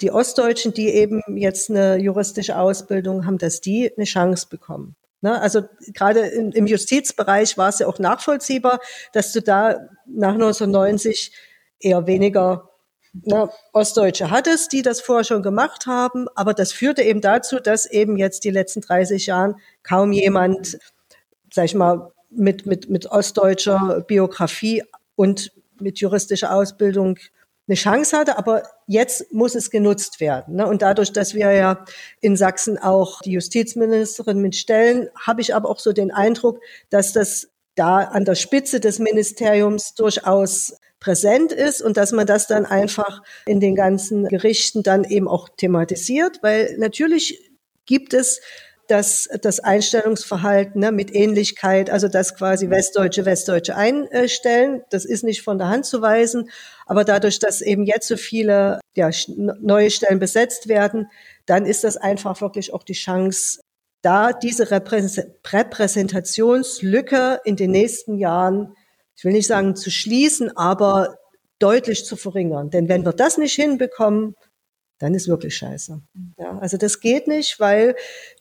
die 0.00 0.10
Ostdeutschen, 0.10 0.72
die 0.72 0.88
eben 0.88 1.22
jetzt 1.36 1.70
eine 1.70 1.96
juristische 1.98 2.58
Ausbildung 2.58 3.26
haben, 3.26 3.38
dass 3.38 3.60
die 3.60 3.92
eine 3.94 4.06
Chance 4.06 4.46
bekommen. 4.50 4.96
Ne, 5.20 5.40
also 5.40 5.62
gerade 5.94 6.20
im 6.20 6.66
Justizbereich 6.66 7.58
war 7.58 7.68
es 7.68 7.80
ja 7.80 7.86
auch 7.86 7.98
nachvollziehbar, 7.98 8.80
dass 9.12 9.32
du 9.32 9.42
da 9.42 9.88
nach 10.06 10.32
1990 10.32 11.32
eher 11.78 12.06
weniger 12.06 12.69
na, 13.12 13.50
Ostdeutsche 13.72 14.30
hat 14.30 14.46
es, 14.46 14.68
die 14.68 14.82
das 14.82 15.00
vorher 15.00 15.24
schon 15.24 15.42
gemacht 15.42 15.86
haben, 15.86 16.26
aber 16.34 16.54
das 16.54 16.72
führte 16.72 17.02
eben 17.02 17.20
dazu, 17.20 17.58
dass 17.58 17.86
eben 17.86 18.16
jetzt 18.16 18.44
die 18.44 18.50
letzten 18.50 18.80
30 18.80 19.26
Jahren 19.26 19.56
kaum 19.82 20.12
jemand, 20.12 20.78
sag 21.52 21.64
ich 21.64 21.74
mal, 21.74 22.12
mit, 22.30 22.66
mit, 22.66 22.88
mit 22.88 23.06
ostdeutscher 23.06 24.04
Biografie 24.06 24.84
und 25.16 25.52
mit 25.80 25.98
juristischer 25.98 26.54
Ausbildung 26.54 27.18
eine 27.66 27.76
Chance 27.76 28.16
hatte, 28.16 28.38
aber 28.38 28.64
jetzt 28.86 29.32
muss 29.32 29.54
es 29.54 29.70
genutzt 29.70 30.20
werden. 30.20 30.56
Ne? 30.56 30.66
Und 30.66 30.82
dadurch, 30.82 31.12
dass 31.12 31.34
wir 31.34 31.52
ja 31.52 31.84
in 32.20 32.36
Sachsen 32.36 32.78
auch 32.78 33.20
die 33.22 33.32
Justizministerin 33.32 34.40
mitstellen, 34.40 35.08
habe 35.18 35.40
ich 35.40 35.54
aber 35.54 35.68
auch 35.68 35.78
so 35.78 35.92
den 35.92 36.10
Eindruck, 36.10 36.60
dass 36.90 37.12
das 37.12 37.48
da 37.76 37.98
an 37.98 38.24
der 38.24 38.34
Spitze 38.34 38.80
des 38.80 38.98
Ministeriums 38.98 39.94
durchaus 39.94 40.74
präsent 41.00 41.52
ist 41.52 41.82
und 41.82 41.96
dass 41.96 42.12
man 42.12 42.26
das 42.26 42.46
dann 42.46 42.66
einfach 42.66 43.22
in 43.46 43.58
den 43.58 43.74
ganzen 43.74 44.28
Gerichten 44.28 44.82
dann 44.82 45.04
eben 45.04 45.26
auch 45.26 45.48
thematisiert, 45.48 46.40
weil 46.42 46.76
natürlich 46.78 47.50
gibt 47.86 48.14
es 48.14 48.40
das, 48.86 49.28
das 49.40 49.60
Einstellungsverhalten 49.60 50.80
ne, 50.80 50.92
mit 50.92 51.14
Ähnlichkeit, 51.14 51.90
also 51.90 52.08
dass 52.08 52.34
quasi 52.34 52.70
Westdeutsche 52.70 53.24
Westdeutsche 53.24 53.76
einstellen. 53.76 54.82
Das 54.90 55.04
ist 55.04 55.22
nicht 55.22 55.42
von 55.42 55.58
der 55.58 55.68
Hand 55.68 55.86
zu 55.86 56.02
weisen, 56.02 56.50
aber 56.86 57.04
dadurch, 57.04 57.38
dass 57.38 57.60
eben 57.60 57.84
jetzt 57.84 58.08
so 58.08 58.16
viele 58.16 58.80
ja, 58.96 59.10
neue 59.36 59.90
Stellen 59.90 60.18
besetzt 60.18 60.68
werden, 60.68 61.08
dann 61.46 61.66
ist 61.66 61.84
das 61.84 61.96
einfach 61.96 62.40
wirklich 62.40 62.74
auch 62.74 62.82
die 62.82 62.94
Chance, 62.94 63.60
da 64.02 64.32
diese 64.32 64.70
Repräsentationslücke 64.70 67.40
in 67.44 67.56
den 67.56 67.70
nächsten 67.70 68.16
Jahren 68.16 68.74
ich 69.20 69.24
will 69.26 69.32
nicht 69.32 69.48
sagen 69.48 69.76
zu 69.76 69.90
schließen, 69.90 70.56
aber 70.56 71.18
deutlich 71.58 72.06
zu 72.06 72.16
verringern. 72.16 72.70
Denn 72.70 72.88
wenn 72.88 73.04
wir 73.04 73.12
das 73.12 73.36
nicht 73.36 73.52
hinbekommen, 73.52 74.34
dann 74.98 75.12
ist 75.12 75.28
wirklich 75.28 75.54
scheiße. 75.58 76.00
Ja, 76.38 76.58
also 76.58 76.78
das 76.78 77.00
geht 77.00 77.28
nicht, 77.28 77.60
weil 77.60 77.96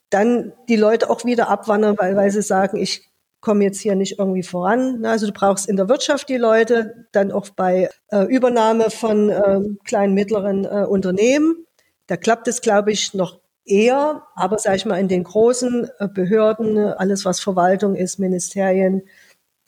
dann 0.10 0.54
die 0.70 0.78
Leute 0.78 1.10
auch 1.10 1.26
wieder 1.26 1.50
abwandern, 1.50 1.98
weil, 1.98 2.16
weil 2.16 2.32
sie 2.32 2.42
sagen, 2.42 2.78
ich 2.78 3.10
komme 3.42 3.66
jetzt 3.66 3.82
hier 3.82 3.96
nicht 3.96 4.20
irgendwie 4.20 4.42
voran. 4.42 5.04
Also 5.06 5.28
du 5.28 5.34
brauchst 5.34 5.68
in 5.68 5.76
der 5.76 5.90
Wirtschaft 5.90 6.30
die 6.30 6.38
Leute, 6.38 7.08
dann 7.12 7.34
auch 7.34 7.50
bei 7.50 7.90
äh, 8.08 8.24
Übernahme 8.34 8.90
von 8.90 9.30
äh, 9.30 9.60
kleinen, 9.84 10.14
mittleren 10.14 10.64
äh, 10.64 10.86
Unternehmen. 10.88 11.66
Da 12.08 12.16
klappt 12.16 12.48
es, 12.48 12.62
glaube 12.62 12.94
ich, 12.94 13.14
noch 13.14 13.42
eher. 13.66 14.24
Aber 14.34 14.58
sage 14.60 14.78
ich 14.78 14.86
mal, 14.86 14.98
in 14.98 15.10
den 15.10 15.26
großen 15.26 15.90
äh, 16.00 16.08
Behörden, 16.08 16.78
alles 16.78 17.26
was 17.26 17.42
Verwaltung 17.42 17.96
ist, 17.96 18.18
Ministerien, 18.18 19.04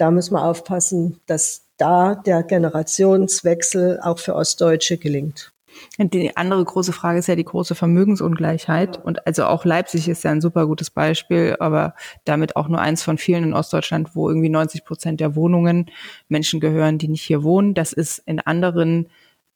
da 0.01 0.09
müssen 0.09 0.33
wir 0.33 0.43
aufpassen, 0.43 1.19
dass 1.27 1.67
da 1.77 2.15
der 2.15 2.41
Generationswechsel 2.41 3.99
auch 4.01 4.17
für 4.17 4.33
Ostdeutsche 4.33 4.97
gelingt. 4.97 5.53
Die 5.99 6.35
andere 6.35 6.65
große 6.65 6.91
Frage 6.91 7.19
ist 7.19 7.27
ja 7.27 7.35
die 7.35 7.45
große 7.45 7.75
Vermögensungleichheit. 7.75 9.03
Und 9.03 9.27
also 9.27 9.45
auch 9.45 9.63
Leipzig 9.63 10.09
ist 10.09 10.23
ja 10.23 10.31
ein 10.31 10.41
super 10.41 10.65
gutes 10.65 10.89
Beispiel, 10.89 11.55
aber 11.59 11.93
damit 12.25 12.55
auch 12.55 12.67
nur 12.67 12.81
eins 12.81 13.03
von 13.03 13.19
vielen 13.19 13.43
in 13.43 13.53
Ostdeutschland, 13.53 14.15
wo 14.15 14.27
irgendwie 14.27 14.49
90 14.49 14.85
Prozent 14.85 15.19
der 15.19 15.35
Wohnungen 15.35 15.91
Menschen 16.29 16.59
gehören, 16.59 16.97
die 16.97 17.07
nicht 17.07 17.23
hier 17.23 17.43
wohnen. 17.43 17.75
Das 17.75 17.93
ist 17.93 18.23
in 18.25 18.39
anderen 18.39 19.07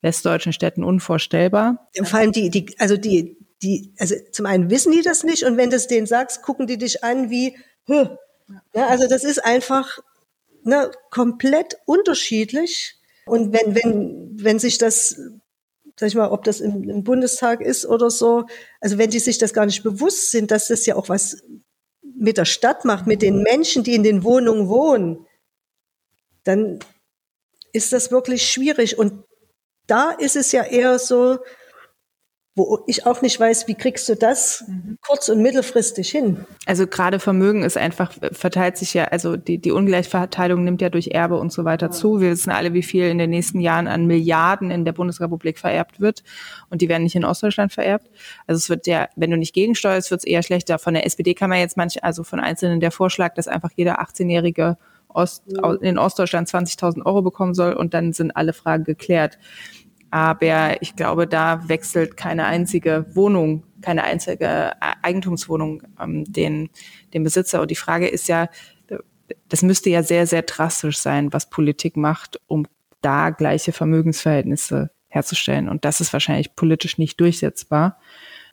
westdeutschen 0.01 0.53
Städten 0.53 0.83
unvorstellbar. 0.83 1.89
Vor 2.03 2.19
allem 2.19 2.31
die, 2.31 2.51
die, 2.51 2.75
also 2.77 2.97
die, 2.97 3.35
die, 3.63 3.93
also 3.97 4.13
zum 4.31 4.45
einen 4.45 4.69
wissen 4.69 4.91
die 4.91 5.01
das 5.01 5.23
nicht 5.23 5.43
und 5.43 5.57
wenn 5.57 5.71
du 5.71 5.75
es 5.75 5.87
denen 5.87 6.05
sagst, 6.05 6.43
gucken 6.43 6.67
die 6.67 6.77
dich 6.77 7.03
an 7.03 7.31
wie, 7.31 7.57
Hö. 7.87 8.05
Ja, 8.75 8.87
also 8.87 9.07
das 9.07 9.23
ist 9.23 9.43
einfach 9.43 9.99
ne, 10.65 10.91
komplett 11.11 11.77
unterschiedlich. 11.85 12.95
Und 13.25 13.53
wenn, 13.53 13.75
wenn, 13.75 14.31
wenn 14.33 14.59
sich 14.59 14.77
das, 14.77 15.19
sag 15.97 16.07
ich 16.07 16.15
mal, 16.15 16.29
ob 16.29 16.43
das 16.43 16.59
im, 16.59 16.89
im 16.89 17.03
Bundestag 17.03 17.61
ist 17.61 17.85
oder 17.85 18.09
so, 18.09 18.45
also 18.81 18.97
wenn 18.97 19.09
die 19.09 19.19
sich 19.19 19.37
das 19.37 19.53
gar 19.53 19.65
nicht 19.65 19.83
bewusst 19.83 20.31
sind, 20.31 20.51
dass 20.51 20.67
das 20.67 20.85
ja 20.85 20.95
auch 20.95 21.09
was 21.09 21.43
mit 22.01 22.37
der 22.37 22.45
Stadt 22.45 22.85
macht, 22.85 23.07
mit 23.07 23.21
den 23.21 23.41
Menschen, 23.41 23.83
die 23.83 23.95
in 23.95 24.03
den 24.03 24.23
Wohnungen 24.23 24.67
wohnen, 24.67 25.25
dann 26.43 26.79
ist 27.73 27.93
das 27.93 28.11
wirklich 28.11 28.47
schwierig. 28.47 28.97
Und 28.97 29.23
da 29.87 30.11
ist 30.11 30.35
es 30.35 30.51
ja 30.51 30.63
eher 30.63 30.99
so, 30.99 31.39
wo 32.57 32.79
ich 32.87 33.05
auch 33.05 33.21
nicht 33.21 33.37
weiß, 33.37 33.67
wie 33.67 33.75
kriegst 33.75 34.07
du 34.07 34.15
das 34.15 34.63
mhm. 34.67 34.97
kurz- 35.05 35.27
und 35.27 35.41
mittelfristig 35.41 36.09
hin? 36.09 36.45
Also 36.65 36.87
gerade 36.87 37.19
Vermögen 37.19 37.63
ist 37.63 37.77
einfach, 37.77 38.13
verteilt 38.31 38.77
sich 38.77 38.93
ja, 38.93 39.05
also 39.05 39.35
die, 39.35 39.57
die 39.57 39.73
Ungleichverteilung 39.73 40.63
nimmt 40.63 40.81
ja 40.81 40.89
durch 40.89 41.09
Erbe 41.09 41.37
und 41.37 41.51
so 41.51 41.65
weiter 41.65 41.91
zu. 41.91 42.21
Wir 42.21 42.31
wissen 42.31 42.51
alle, 42.51 42.73
wie 42.73 42.83
viel 42.83 43.05
in 43.05 43.17
den 43.17 43.29
nächsten 43.29 43.59
Jahren 43.59 43.87
an 43.87 44.07
Milliarden 44.07 44.71
in 44.71 44.85
der 44.85 44.93
Bundesrepublik 44.93 45.59
vererbt 45.59 45.99
wird 45.99 46.23
und 46.69 46.81
die 46.81 46.87
werden 46.87 47.03
nicht 47.03 47.15
in 47.15 47.25
Ostdeutschland 47.25 47.73
vererbt. 47.73 48.09
Also 48.47 48.57
es 48.57 48.69
wird 48.69 48.87
ja, 48.87 49.09
wenn 49.17 49.31
du 49.31 49.37
nicht 49.37 49.53
gegensteuerst, 49.53 50.09
wird 50.09 50.21
es 50.21 50.25
eher 50.25 50.41
schlechter. 50.41 50.79
Von 50.79 50.93
der 50.93 51.05
SPD 51.05 51.33
kann 51.33 51.49
man 51.49 51.59
jetzt 51.59 51.75
manche, 51.75 52.03
also 52.03 52.23
von 52.23 52.39
Einzelnen 52.39 52.79
der 52.79 52.91
Vorschlag, 52.91 53.33
dass 53.33 53.49
einfach 53.49 53.71
jeder 53.75 53.99
18-jährige 54.01 54.77
Ost, 55.09 55.43
in 55.81 55.97
Ostdeutschland 55.97 56.49
20.000 56.49 57.05
Euro 57.05 57.21
bekommen 57.21 57.53
soll 57.53 57.73
und 57.73 57.93
dann 57.93 58.13
sind 58.13 58.35
alle 58.35 58.53
Fragen 58.53 58.83
geklärt. 58.83 59.37
Aber 60.15 60.81
ich 60.81 60.95
glaube, 60.95 61.27
da 61.27 61.67
wechselt 61.67 62.15
keine 62.15 62.45
einzige 62.45 63.05
Wohnung, 63.15 63.63
keine 63.81 64.05
einzige 64.05 64.71
Eigentumswohnung 65.03 65.83
ähm, 65.99 66.23
den, 66.23 66.69
den 67.13 67.25
Besitzer. 67.25 67.59
Und 67.59 67.69
die 67.69 67.75
Frage 67.75 68.07
ist 68.07 68.29
ja, 68.29 68.47
das 69.49 69.61
müsste 69.61 69.89
ja 69.89 70.03
sehr, 70.03 70.25
sehr 70.25 70.43
drastisch 70.43 70.99
sein, 70.99 71.33
was 71.33 71.49
Politik 71.49 71.97
macht, 71.97 72.39
um 72.47 72.65
da 73.01 73.31
gleiche 73.31 73.73
Vermögensverhältnisse 73.73 74.89
herzustellen. 75.09 75.67
Und 75.67 75.83
das 75.83 75.99
ist 75.99 76.13
wahrscheinlich 76.13 76.55
politisch 76.55 76.97
nicht 76.97 77.19
durchsetzbar. 77.19 77.99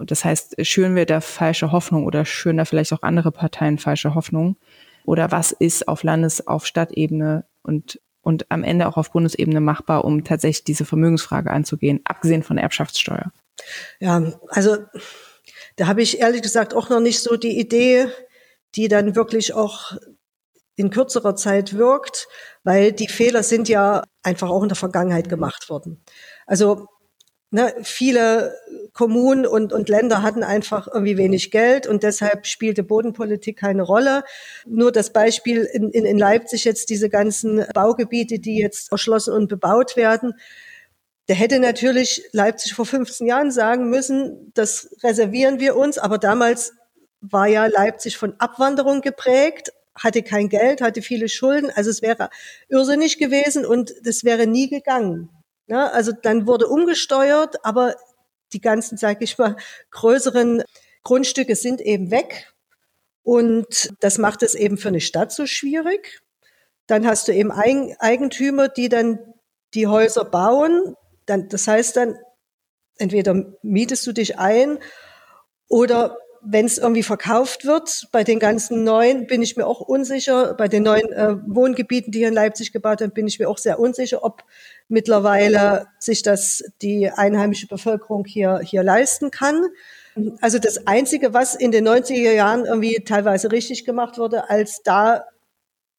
Das 0.01 0.25
heißt, 0.25 0.66
schüren 0.66 0.96
wir 0.96 1.07
da 1.07 1.20
falsche 1.20 1.70
Hoffnung 1.70 2.07
oder 2.07 2.25
schüren 2.25 2.57
da 2.57 2.64
vielleicht 2.64 2.92
auch 2.92 3.03
andere 3.03 3.31
Parteien 3.31 3.79
falsche 3.79 4.16
Hoffnung? 4.16 4.57
Oder 5.05 5.31
was 5.31 5.53
ist 5.53 5.87
auf 5.87 6.03
Landes-, 6.03 6.44
auf 6.44 6.66
Stadtebene 6.66 7.44
und, 7.62 8.01
und 8.23 8.51
am 8.51 8.65
Ende 8.65 8.89
auch 8.89 8.97
auf 8.97 9.13
Bundesebene 9.13 9.61
machbar, 9.61 10.05
um 10.05 10.25
tatsächlich 10.25 10.65
diese 10.65 10.85
Vermögensfrage 10.85 11.51
anzugehen, 11.51 12.01
abgesehen 12.05 12.43
von 12.43 12.57
Erbschaftssteuer? 12.57 13.33
Ja, 14.01 14.33
also 14.49 14.79
da 15.77 15.87
habe 15.87 16.03
ich 16.03 16.21
ehrlich 16.21 16.43
gesagt 16.43 16.75
auch 16.75 16.89
noch 16.89 17.01
nicht 17.01 17.21
so 17.21 17.37
die 17.37 17.59
Idee, 17.59 18.07
die 18.75 18.89
dann 18.89 19.15
wirklich 19.15 19.55
auch 19.55 19.93
in 20.77 20.91
kürzerer 20.91 21.37
Zeit 21.37 21.77
wirkt, 21.77 22.29
weil 22.65 22.93
die 22.93 23.09
Fehler 23.09 23.43
sind 23.43 23.69
ja 23.69 24.05
einfach 24.23 24.49
auch 24.49 24.63
in 24.63 24.69
der 24.69 24.77
Vergangenheit 24.77 25.29
gemacht 25.29 25.69
worden. 25.69 26.03
Also 26.47 26.89
ne, 27.53 27.75
viele 27.83 28.57
Kommunen 28.93 29.47
und, 29.47 29.73
und 29.73 29.88
Länder 29.88 30.23
hatten 30.23 30.43
einfach 30.43 30.88
irgendwie 30.88 31.17
wenig 31.17 31.51
Geld 31.51 31.87
und 31.87 32.03
deshalb 32.03 32.47
spielte 32.47 32.83
Bodenpolitik 32.83 33.59
keine 33.59 33.83
Rolle. 33.83 34.25
Nur 34.67 34.91
das 34.91 35.12
Beispiel 35.12 35.62
in, 35.73 35.91
in, 35.91 36.05
in 36.05 36.19
Leipzig 36.19 36.65
jetzt 36.65 36.91
diese 36.91 37.09
ganzen 37.09 37.65
Baugebiete, 37.75 38.38
die 38.38 38.59
jetzt 38.59 38.91
erschlossen 38.91 39.35
und 39.35 39.49
bebaut 39.49 39.97
werden. 39.97 40.35
Der 41.29 41.37
hätte 41.37 41.61
natürlich 41.61 42.25
Leipzig 42.33 42.75
vor 42.75 42.87
15 42.87 43.27
Jahren 43.27 43.51
sagen 43.51 43.88
müssen, 43.88 44.51
das 44.55 44.88
reservieren 45.03 45.61
wir 45.61 45.77
uns, 45.77 45.99
aber 45.99 46.19
damals 46.19 46.73
war 47.21 47.47
ja 47.47 47.67
Leipzig 47.67 48.17
von 48.17 48.35
Abwanderung 48.38 49.03
geprägt, 49.03 49.73
hatte 49.95 50.23
kein 50.23 50.49
Geld, 50.49 50.81
hatte 50.81 51.03
viele 51.03 51.29
Schulden, 51.29 51.71
also 51.71 51.91
es 51.91 52.03
wäre 52.03 52.31
irrsinnig 52.69 53.19
gewesen 53.19 53.65
und 53.65 53.95
das 54.03 54.25
wäre 54.25 54.47
nie 54.47 54.69
gegangen. 54.69 55.29
Ja, 55.66 55.88
also 55.88 56.12
dann 56.12 56.46
wurde 56.46 56.66
umgesteuert, 56.66 57.64
aber 57.64 57.96
die 58.53 58.61
ganzen, 58.61 58.98
sage 58.98 59.25
ich 59.25 59.38
mal, 59.38 59.57
größeren 59.90 60.62
Grundstücke 61.03 61.57
sind 61.57 61.81
eben 61.81 62.11
weg. 62.11 62.53
Und 63.22 63.92
das 64.01 64.18
macht 64.18 64.42
es 64.42 64.55
eben 64.55 64.77
für 64.79 64.88
eine 64.88 65.01
Stadt 65.01 65.33
so 65.33 65.46
schwierig. 65.46 66.22
Dann 66.87 67.07
hast 67.07 67.29
du 67.29 67.33
eben 67.33 67.53
Eigentümer, 67.53 68.68
die 68.68 68.88
dann 68.88 69.18
die 69.75 69.87
Häuser 69.87 70.25
bauen. 70.25 70.96
Dann, 71.27 71.48
das 71.48 71.68
heißt 71.68 71.96
dann, 71.96 72.18
entweder 72.98 73.35
mietest 73.62 74.07
du 74.07 74.12
dich 74.12 74.38
ein 74.38 74.79
oder 75.68 76.18
wenn 76.44 76.66
es 76.66 76.78
irgendwie 76.78 77.05
verkauft 77.05 77.64
wird, 77.64 78.09
bei 78.11 78.24
den 78.24 78.40
ganzen 78.40 78.83
neuen 78.83 79.26
bin 79.26 79.42
ich 79.42 79.57
mir 79.57 79.66
auch 79.66 79.81
unsicher. 79.81 80.55
Bei 80.55 80.66
den 80.66 80.83
neuen 80.83 81.12
äh, 81.12 81.37
Wohngebieten, 81.46 82.11
die 82.11 82.18
hier 82.18 82.28
in 82.28 82.35
Leipzig 82.35 82.72
gebaut 82.72 83.00
haben, 83.00 83.12
bin 83.12 83.28
ich 83.28 83.38
mir 83.38 83.48
auch 83.48 83.59
sehr 83.59 83.78
unsicher, 83.78 84.24
ob 84.24 84.42
mittlerweile 84.88 85.87
sich 86.00 86.22
das 86.22 86.64
die 86.83 87.09
einheimische 87.09 87.68
Bevölkerung 87.68 88.24
hier, 88.24 88.59
hier 88.59 88.83
leisten 88.83 89.31
kann. 89.31 89.66
Also 90.40 90.59
das 90.59 90.87
Einzige, 90.87 91.33
was 91.33 91.55
in 91.55 91.70
den 91.70 91.87
90er 91.87 92.33
Jahren 92.33 92.64
irgendwie 92.64 93.02
teilweise 93.05 93.52
richtig 93.52 93.85
gemacht 93.85 94.18
wurde, 94.18 94.50
als 94.50 94.83
da 94.83 95.24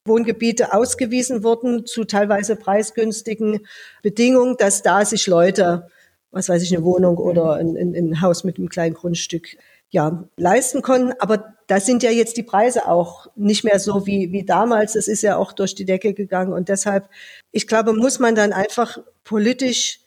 Wohngebiete 0.05 0.73
ausgewiesen 0.73 1.43
wurden 1.43 1.85
zu 1.85 2.03
teilweise 2.03 2.57
preisgünstigen 2.57 3.65
Bedingungen, 4.01 4.57
dass 4.57 4.81
da 4.81 5.05
sich 5.05 5.25
Leute, 5.27 5.87
was 6.31 6.49
weiß 6.49 6.61
ich, 6.63 6.75
eine 6.75 6.83
Wohnung 6.83 7.17
oder 7.17 7.53
ein, 7.53 7.77
ein, 7.77 7.95
ein 7.95 8.21
Haus 8.21 8.43
mit 8.43 8.57
einem 8.57 8.67
kleinen 8.67 8.93
Grundstück 8.93 9.55
ja, 9.93 10.27
leisten 10.37 10.81
konnten. 10.81 11.13
Aber 11.19 11.53
da 11.67 11.79
sind 11.79 12.01
ja 12.01 12.09
jetzt 12.09 12.35
die 12.35 12.43
Preise 12.43 12.87
auch 12.87 13.27
nicht 13.35 13.63
mehr 13.63 13.79
so 13.79 14.07
wie, 14.07 14.31
wie 14.31 14.43
damals. 14.43 14.95
Es 14.95 15.07
ist 15.07 15.21
ja 15.21 15.37
auch 15.37 15.53
durch 15.53 15.75
die 15.75 15.85
Decke 15.85 16.15
gegangen. 16.15 16.51
Und 16.51 16.67
deshalb, 16.67 17.07
ich 17.51 17.67
glaube, 17.67 17.93
muss 17.93 18.17
man 18.17 18.33
dann 18.33 18.53
einfach 18.53 18.97
politisch 19.23 19.99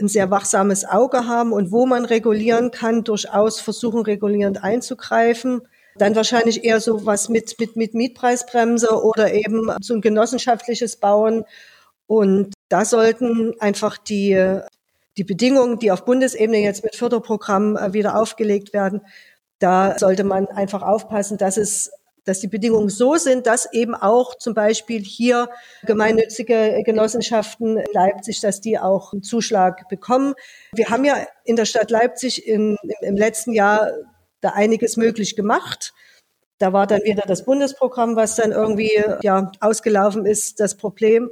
ein 0.00 0.08
sehr 0.08 0.32
wachsames 0.32 0.84
Auge 0.84 1.28
haben 1.28 1.52
und 1.52 1.70
wo 1.70 1.86
man 1.86 2.04
regulieren 2.04 2.72
kann, 2.72 3.04
durchaus 3.04 3.60
versuchen, 3.60 4.02
regulierend 4.02 4.64
einzugreifen. 4.64 5.62
Dann 5.94 6.16
wahrscheinlich 6.16 6.64
eher 6.64 6.80
so 6.80 7.06
was 7.06 7.28
mit, 7.28 7.54
mit, 7.60 7.76
mit 7.76 7.94
Mietpreisbremse 7.94 9.00
oder 9.00 9.32
eben 9.32 9.70
so 9.80 9.94
ein 9.94 10.00
genossenschaftliches 10.00 10.96
Bauen. 10.96 11.44
Und 12.08 12.52
da 12.68 12.84
sollten 12.84 13.54
einfach 13.60 13.96
die 13.96 14.60
die 15.16 15.24
Bedingungen, 15.24 15.78
die 15.78 15.90
auf 15.90 16.04
Bundesebene 16.04 16.58
jetzt 16.58 16.84
mit 16.84 16.96
Förderprogrammen 16.96 17.76
äh, 17.76 17.92
wieder 17.92 18.18
aufgelegt 18.18 18.72
werden, 18.72 19.02
da 19.58 19.98
sollte 19.98 20.24
man 20.24 20.48
einfach 20.48 20.82
aufpassen, 20.82 21.38
dass 21.38 21.56
es 21.56 21.90
dass 22.24 22.38
die 22.38 22.48
Bedingungen 22.48 22.88
so 22.88 23.16
sind, 23.16 23.46
dass 23.46 23.72
eben 23.72 23.94
auch 23.94 24.36
zum 24.36 24.54
Beispiel 24.54 25.02
hier 25.02 25.48
gemeinnützige 25.84 26.82
Genossenschaften 26.84 27.78
in 27.78 27.92
Leipzig, 27.92 28.40
dass 28.40 28.60
die 28.60 28.78
auch 28.78 29.12
einen 29.12 29.22
Zuschlag 29.22 29.88
bekommen. 29.88 30.34
Wir 30.72 30.88
haben 30.88 31.04
ja 31.04 31.26
in 31.44 31.56
der 31.56 31.64
Stadt 31.64 31.90
Leipzig 31.90 32.46
in, 32.46 32.76
im 33.00 33.16
letzten 33.16 33.52
Jahr 33.52 33.90
da 34.40 34.50
einiges 34.50 34.96
möglich 34.96 35.34
gemacht. 35.34 35.94
Da 36.58 36.72
war 36.72 36.86
dann 36.86 37.02
wieder 37.02 37.24
das 37.26 37.44
Bundesprogramm, 37.44 38.14
was 38.14 38.36
dann 38.36 38.52
irgendwie 38.52 39.02
ja 39.22 39.50
ausgelaufen 39.58 40.24
ist, 40.24 40.60
das 40.60 40.76
Problem. 40.76 41.28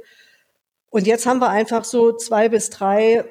Und 0.89 1.07
jetzt 1.07 1.25
haben 1.25 1.39
wir 1.39 1.49
einfach 1.49 1.85
so 1.85 2.11
zwei 2.11 2.49
bis 2.49 2.69
drei 2.69 3.23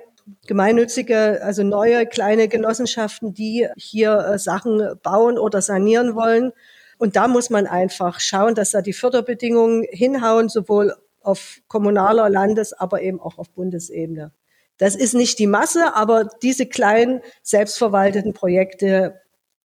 gemeinnützige, 0.46 1.40
also 1.42 1.62
neue 1.62 2.06
kleine 2.06 2.48
Genossenschaften, 2.48 3.34
die 3.34 3.68
hier 3.76 4.18
äh, 4.18 4.38
Sachen 4.38 4.98
bauen 5.02 5.38
oder 5.38 5.62
sanieren 5.62 6.14
wollen. 6.14 6.52
Und 6.98 7.16
da 7.16 7.28
muss 7.28 7.50
man 7.50 7.66
einfach 7.66 8.20
schauen, 8.20 8.54
dass 8.54 8.70
da 8.70 8.82
die 8.82 8.92
Förderbedingungen 8.92 9.86
hinhauen, 9.90 10.48
sowohl 10.48 10.94
auf 11.20 11.60
kommunaler, 11.68 12.28
Landes-, 12.28 12.72
aber 12.72 13.02
eben 13.02 13.20
auch 13.20 13.38
auf 13.38 13.50
Bundesebene. 13.50 14.32
Das 14.76 14.94
ist 14.94 15.14
nicht 15.14 15.38
die 15.38 15.46
Masse, 15.46 15.94
aber 15.94 16.28
diese 16.42 16.66
kleinen 16.66 17.20
selbstverwalteten 17.42 18.32
Projekte, 18.32 19.20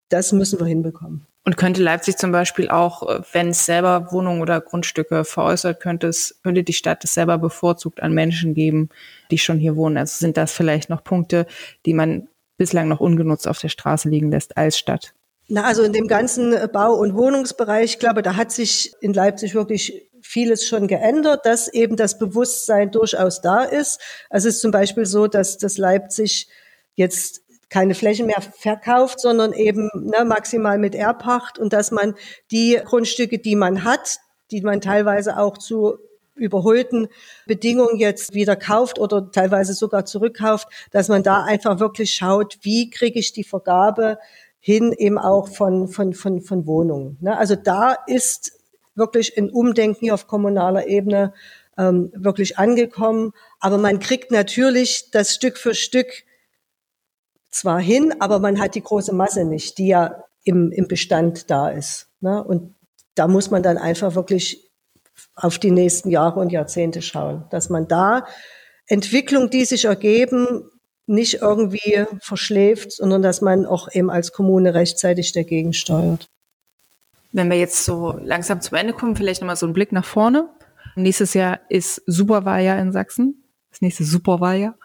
das 0.09 0.33
müssen 0.33 0.59
wir 0.59 0.65
hinbekommen. 0.65 1.27
Und 1.45 1.57
könnte 1.57 1.83
Leipzig 1.83 2.17
zum 2.17 2.31
Beispiel 2.31 2.69
auch, 2.69 3.07
äh, 3.07 3.21
wenn 3.31 3.49
es 3.49 3.65
selber 3.65 4.11
Wohnungen 4.11 4.41
oder 4.41 4.59
Grundstücke 4.61 5.23
veräußert, 5.23 5.79
könnte 5.79 6.07
es, 6.07 6.39
könnte 6.43 6.63
die 6.63 6.73
Stadt 6.73 7.03
es 7.03 7.13
selber 7.13 7.37
bevorzugt 7.37 8.01
an 8.01 8.13
Menschen 8.13 8.55
geben, 8.55 8.89
die 9.29 9.37
schon 9.37 9.59
hier 9.59 9.75
wohnen? 9.75 9.97
Also 9.97 10.17
sind 10.17 10.37
das 10.37 10.51
vielleicht 10.51 10.89
noch 10.89 11.03
Punkte, 11.03 11.45
die 11.85 11.93
man 11.93 12.27
bislang 12.57 12.87
noch 12.87 12.99
ungenutzt 12.99 13.47
auf 13.47 13.59
der 13.59 13.69
Straße 13.69 14.09
liegen 14.09 14.31
lässt 14.31 14.57
als 14.57 14.79
Stadt? 14.79 15.13
Na, 15.47 15.65
also 15.65 15.83
in 15.83 15.93
dem 15.93 16.07
ganzen 16.07 16.55
Bau- 16.71 16.95
und 16.95 17.13
Wohnungsbereich, 17.13 17.91
ich 17.91 17.99
glaube, 17.99 18.23
da 18.23 18.35
hat 18.35 18.51
sich 18.51 18.93
in 19.01 19.13
Leipzig 19.13 19.53
wirklich 19.53 20.09
vieles 20.21 20.67
schon 20.67 20.87
geändert, 20.87 21.45
dass 21.45 21.67
eben 21.67 21.95
das 21.95 22.17
Bewusstsein 22.17 22.89
durchaus 22.89 23.41
da 23.41 23.63
ist. 23.63 24.01
Also 24.31 24.49
es 24.49 24.55
ist 24.55 24.61
zum 24.61 24.71
Beispiel 24.71 25.05
so, 25.05 25.27
dass 25.27 25.59
das 25.59 25.77
Leipzig 25.77 26.47
jetzt 26.95 27.43
keine 27.75 27.93
Flächen 27.93 28.27
mehr 28.27 28.41
verkauft, 28.41 29.19
sondern 29.19 29.51
eben 29.51 29.89
ne, 29.93 30.23
maximal 30.23 30.77
mit 30.77 30.95
Erbpacht 30.95 31.59
und 31.59 31.73
dass 31.73 31.91
man 31.91 32.15
die 32.49 32.79
Grundstücke, 32.81 33.37
die 33.37 33.57
man 33.57 33.83
hat, 33.83 34.19
die 34.49 34.61
man 34.61 34.79
teilweise 34.79 35.37
auch 35.37 35.57
zu 35.57 35.97
überholten 36.35 37.09
Bedingungen 37.45 37.97
jetzt 37.97 38.33
wieder 38.33 38.55
kauft 38.55 38.97
oder 38.97 39.29
teilweise 39.29 39.73
sogar 39.73 40.05
zurückkauft, 40.05 40.69
dass 40.91 41.09
man 41.09 41.21
da 41.21 41.43
einfach 41.43 41.81
wirklich 41.81 42.13
schaut, 42.13 42.59
wie 42.61 42.89
kriege 42.89 43.19
ich 43.19 43.33
die 43.33 43.43
Vergabe 43.43 44.19
hin 44.61 44.93
eben 44.97 45.17
auch 45.17 45.49
von, 45.49 45.89
von, 45.89 46.13
von, 46.13 46.39
von 46.39 46.65
Wohnungen. 46.65 47.17
Ne? 47.19 47.37
Also 47.37 47.57
da 47.57 47.97
ist 48.07 48.53
wirklich 48.95 49.37
ein 49.37 49.49
Umdenken 49.49 49.99
hier 49.99 50.13
auf 50.13 50.27
kommunaler 50.27 50.87
Ebene 50.87 51.33
ähm, 51.77 52.09
wirklich 52.15 52.57
angekommen. 52.57 53.33
Aber 53.59 53.77
man 53.77 53.99
kriegt 53.99 54.31
natürlich 54.31 55.11
das 55.11 55.35
Stück 55.35 55.57
für 55.57 55.75
Stück 55.75 56.23
zwar 57.55 57.79
hin, 57.79 58.13
aber 58.19 58.39
man 58.39 58.59
hat 58.59 58.75
die 58.75 58.83
große 58.83 59.13
Masse 59.13 59.45
nicht, 59.45 59.77
die 59.77 59.87
ja 59.87 60.23
im, 60.43 60.71
im 60.71 60.87
Bestand 60.87 61.49
da 61.49 61.69
ist. 61.69 62.09
Ne? 62.19 62.43
Und 62.43 62.75
da 63.15 63.27
muss 63.27 63.49
man 63.49 63.63
dann 63.63 63.77
einfach 63.77 64.15
wirklich 64.15 64.69
auf 65.35 65.57
die 65.57 65.71
nächsten 65.71 66.09
Jahre 66.09 66.39
und 66.41 66.51
Jahrzehnte 66.51 67.01
schauen, 67.01 67.45
dass 67.49 67.69
man 67.69 67.87
da 67.87 68.25
Entwicklungen, 68.87 69.49
die 69.49 69.63
sich 69.65 69.85
ergeben, 69.85 70.69
nicht 71.07 71.35
irgendwie 71.35 72.05
verschläft, 72.19 72.91
sondern 72.91 73.21
dass 73.21 73.41
man 73.41 73.65
auch 73.65 73.87
eben 73.93 74.09
als 74.09 74.33
Kommune 74.33 74.73
rechtzeitig 74.73 75.31
dagegen 75.31 75.71
steuert. 75.71 76.27
Wenn 77.31 77.49
wir 77.49 77.57
jetzt 77.57 77.85
so 77.85 78.19
langsam 78.21 78.61
zum 78.61 78.77
Ende 78.77 78.93
kommen, 78.93 79.15
vielleicht 79.15 79.41
nochmal 79.41 79.55
so 79.55 79.65
ein 79.65 79.73
Blick 79.73 79.91
nach 79.91 80.05
vorne. 80.05 80.49
Nächstes 80.95 81.33
Jahr 81.33 81.59
ist 81.69 82.01
Superwahljahr 82.05 82.79
in 82.79 82.91
Sachsen. 82.91 83.43
Das 83.69 83.81
nächste 83.81 84.03
Superwahljahr. 84.03 84.77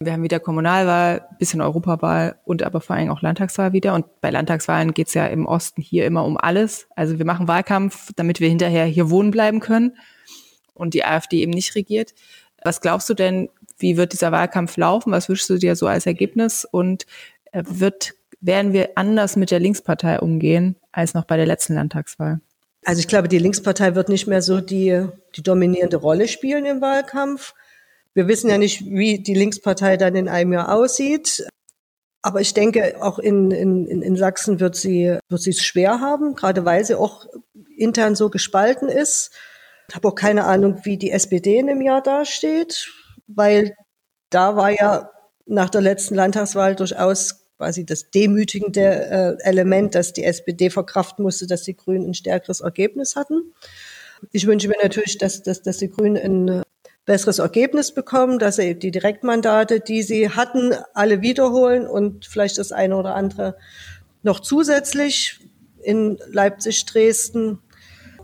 Wir 0.00 0.12
haben 0.12 0.22
wieder 0.22 0.38
Kommunalwahl, 0.38 1.26
bisschen 1.40 1.60
Europawahl 1.60 2.36
und 2.44 2.62
aber 2.62 2.80
vor 2.80 2.94
allem 2.94 3.10
auch 3.10 3.20
Landtagswahl 3.20 3.72
wieder. 3.72 3.94
Und 3.94 4.20
bei 4.20 4.30
Landtagswahlen 4.30 4.94
geht's 4.94 5.12
ja 5.14 5.26
im 5.26 5.44
Osten 5.44 5.82
hier 5.82 6.06
immer 6.06 6.24
um 6.24 6.36
alles. 6.36 6.86
Also 6.94 7.18
wir 7.18 7.26
machen 7.26 7.48
Wahlkampf, 7.48 8.12
damit 8.14 8.38
wir 8.38 8.48
hinterher 8.48 8.84
hier 8.84 9.10
wohnen 9.10 9.32
bleiben 9.32 9.58
können 9.58 9.96
und 10.72 10.94
die 10.94 11.04
AfD 11.04 11.40
eben 11.40 11.50
nicht 11.50 11.74
regiert. 11.74 12.14
Was 12.62 12.80
glaubst 12.80 13.10
du 13.10 13.14
denn, 13.14 13.48
wie 13.76 13.96
wird 13.96 14.12
dieser 14.12 14.30
Wahlkampf 14.30 14.76
laufen? 14.76 15.10
Was 15.10 15.28
wünschst 15.28 15.50
du 15.50 15.58
dir 15.58 15.74
so 15.74 15.88
als 15.88 16.06
Ergebnis? 16.06 16.64
Und 16.64 17.04
äh, 17.50 17.64
wird, 17.66 18.14
werden 18.40 18.72
wir 18.72 18.90
anders 18.94 19.34
mit 19.34 19.50
der 19.50 19.58
Linkspartei 19.58 20.20
umgehen 20.20 20.76
als 20.92 21.14
noch 21.14 21.24
bei 21.24 21.36
der 21.36 21.46
letzten 21.46 21.74
Landtagswahl? 21.74 22.40
Also 22.84 23.00
ich 23.00 23.08
glaube, 23.08 23.26
die 23.26 23.38
Linkspartei 23.38 23.96
wird 23.96 24.08
nicht 24.08 24.28
mehr 24.28 24.42
so 24.42 24.60
die, 24.60 25.06
die 25.34 25.42
dominierende 25.42 25.96
Rolle 25.96 26.28
spielen 26.28 26.66
im 26.66 26.80
Wahlkampf. 26.80 27.54
Wir 28.14 28.28
wissen 28.28 28.50
ja 28.50 28.58
nicht, 28.58 28.84
wie 28.86 29.22
die 29.22 29.34
Linkspartei 29.34 29.96
dann 29.96 30.16
in 30.16 30.28
einem 30.28 30.52
Jahr 30.52 30.74
aussieht. 30.74 31.46
Aber 32.22 32.40
ich 32.40 32.52
denke, 32.52 32.96
auch 33.00 33.18
in, 33.18 33.50
in, 33.50 33.86
in 34.02 34.16
Sachsen 34.16 34.60
wird 34.60 34.76
sie, 34.76 35.18
wird 35.28 35.40
sie 35.40 35.50
es 35.50 35.62
schwer 35.62 36.00
haben, 36.00 36.34
gerade 36.34 36.64
weil 36.64 36.84
sie 36.84 36.98
auch 36.98 37.26
intern 37.76 38.16
so 38.16 38.28
gespalten 38.28 38.88
ist. 38.88 39.30
Ich 39.88 39.94
habe 39.94 40.08
auch 40.08 40.14
keine 40.14 40.44
Ahnung, 40.44 40.80
wie 40.82 40.98
die 40.98 41.10
SPD 41.10 41.58
in 41.58 41.68
dem 41.68 41.80
Jahr 41.80 42.02
dasteht, 42.02 42.92
weil 43.28 43.74
da 44.30 44.56
war 44.56 44.70
ja 44.70 45.10
nach 45.46 45.70
der 45.70 45.80
letzten 45.80 46.14
Landtagswahl 46.14 46.76
durchaus 46.76 47.46
quasi 47.56 47.84
das 47.84 48.10
demütigende 48.10 49.38
äh, 49.40 49.42
Element, 49.42 49.94
dass 49.94 50.12
die 50.12 50.24
SPD 50.24 50.70
verkraften 50.70 51.24
musste, 51.24 51.46
dass 51.46 51.62
die 51.62 51.76
Grünen 51.76 52.10
ein 52.10 52.14
stärkeres 52.14 52.60
Ergebnis 52.60 53.16
hatten. 53.16 53.52
Ich 54.32 54.46
wünsche 54.46 54.68
mir 54.68 54.76
natürlich, 54.82 55.18
dass, 55.18 55.42
dass, 55.42 55.62
dass 55.62 55.78
die 55.78 55.90
Grünen 55.90 56.16
ein 56.16 56.62
besseres 57.08 57.38
Ergebnis 57.38 57.92
bekommen, 57.92 58.38
dass 58.38 58.56
sie 58.56 58.78
die 58.78 58.90
Direktmandate, 58.90 59.80
die 59.80 60.02
sie 60.02 60.28
hatten, 60.28 60.74
alle 60.92 61.22
wiederholen 61.22 61.86
und 61.86 62.26
vielleicht 62.26 62.58
das 62.58 62.70
eine 62.70 62.96
oder 62.96 63.14
andere 63.14 63.56
noch 64.22 64.40
zusätzlich 64.40 65.40
in 65.82 66.18
Leipzig, 66.28 66.84
Dresden. 66.84 67.60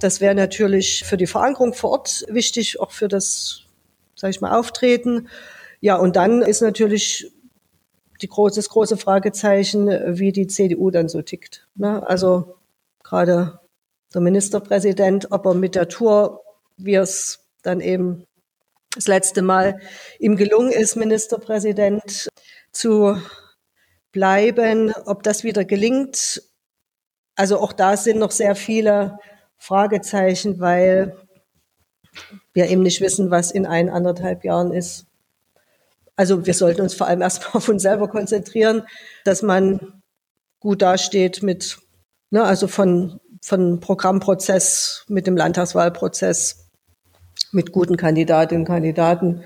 Das 0.01 0.21
wäre 0.21 0.35
natürlich 0.35 1.03
für 1.05 1.17
die 1.17 1.27
Verankerung 1.27 1.73
vor 1.73 1.93
Ort 1.93 2.27
wichtig, 2.29 2.79
auch 2.79 2.91
für 2.91 3.09
das, 3.09 3.63
sage 4.17 4.33
ich 4.33 4.43
mal, 4.43 4.57
Auftreten. 4.57 5.29
Ja, 5.81 5.97
und 5.97 6.17
dann 6.17 6.43
ist 6.43 6.61
natürlich 6.61 7.33
die 8.21 8.29
große, 8.29 8.57
das 8.57 8.69
große 8.69 8.99
Fragezeichen, 8.99 9.89
wie 10.19 10.31
die 10.31 10.47
CDU 10.47 10.91
dann 10.91 11.09
so 11.09 11.23
tickt. 11.23 11.67
Ne? 11.75 12.07
Also 12.07 12.57
gerade 13.03 13.61
der 14.13 14.21
Ministerpräsident, 14.21 15.33
ob 15.33 15.47
er 15.47 15.55
mit 15.55 15.75
der 15.75 15.89
Tour, 15.89 16.43
wie 16.77 16.97
es 16.97 17.47
dann 17.63 17.81
eben 17.81 18.27
das 18.95 19.09
letzte 19.09 19.43
Mal 19.43 19.81
ihm 20.19 20.37
gelungen 20.37 20.73
ist, 20.73 20.97
Ministerpräsident 20.97 22.29
zu 22.73 23.21
bleiben, 24.13 24.95
ob 25.07 25.23
das 25.23 25.45
wieder 25.45 25.65
gelingt. 25.65 26.43
Also 27.35 27.59
auch 27.59 27.73
da 27.73 27.97
sind 27.97 28.19
noch 28.19 28.31
sehr 28.31 28.55
viele 28.55 29.19
Fragezeichen, 29.59 30.61
weil 30.61 31.17
wir 32.53 32.69
eben 32.69 32.83
nicht 32.83 33.01
wissen, 33.01 33.31
was 33.31 33.51
in 33.51 33.67
ein, 33.67 33.91
anderthalb 33.91 34.45
Jahren 34.45 34.73
ist. 34.73 35.07
Also 36.17 36.47
wir 36.47 36.55
sollten 36.55 36.83
uns 36.83 36.95
vor 36.95 37.09
allem 37.09 37.23
erstmal 37.23 37.55
auf 37.55 37.69
uns 37.69 37.83
selber 37.83 38.09
konzentrieren, 38.09 38.87
dass 39.25 39.43
man 39.43 40.03
gut 40.61 40.81
dasteht 40.81 41.43
mit, 41.43 41.79
ne, 42.31 42.45
also 42.45 42.69
von, 42.69 43.21
von 43.43 43.81
Programmprozess, 43.81 45.05
mit 45.09 45.27
dem 45.27 45.37
Landtagswahlprozess, 45.37 46.64
mit 47.55 47.73
guten 47.73 47.97
Kandidatinnen 47.97 48.63
und 48.63 48.69
Kandidaten, 48.69 49.43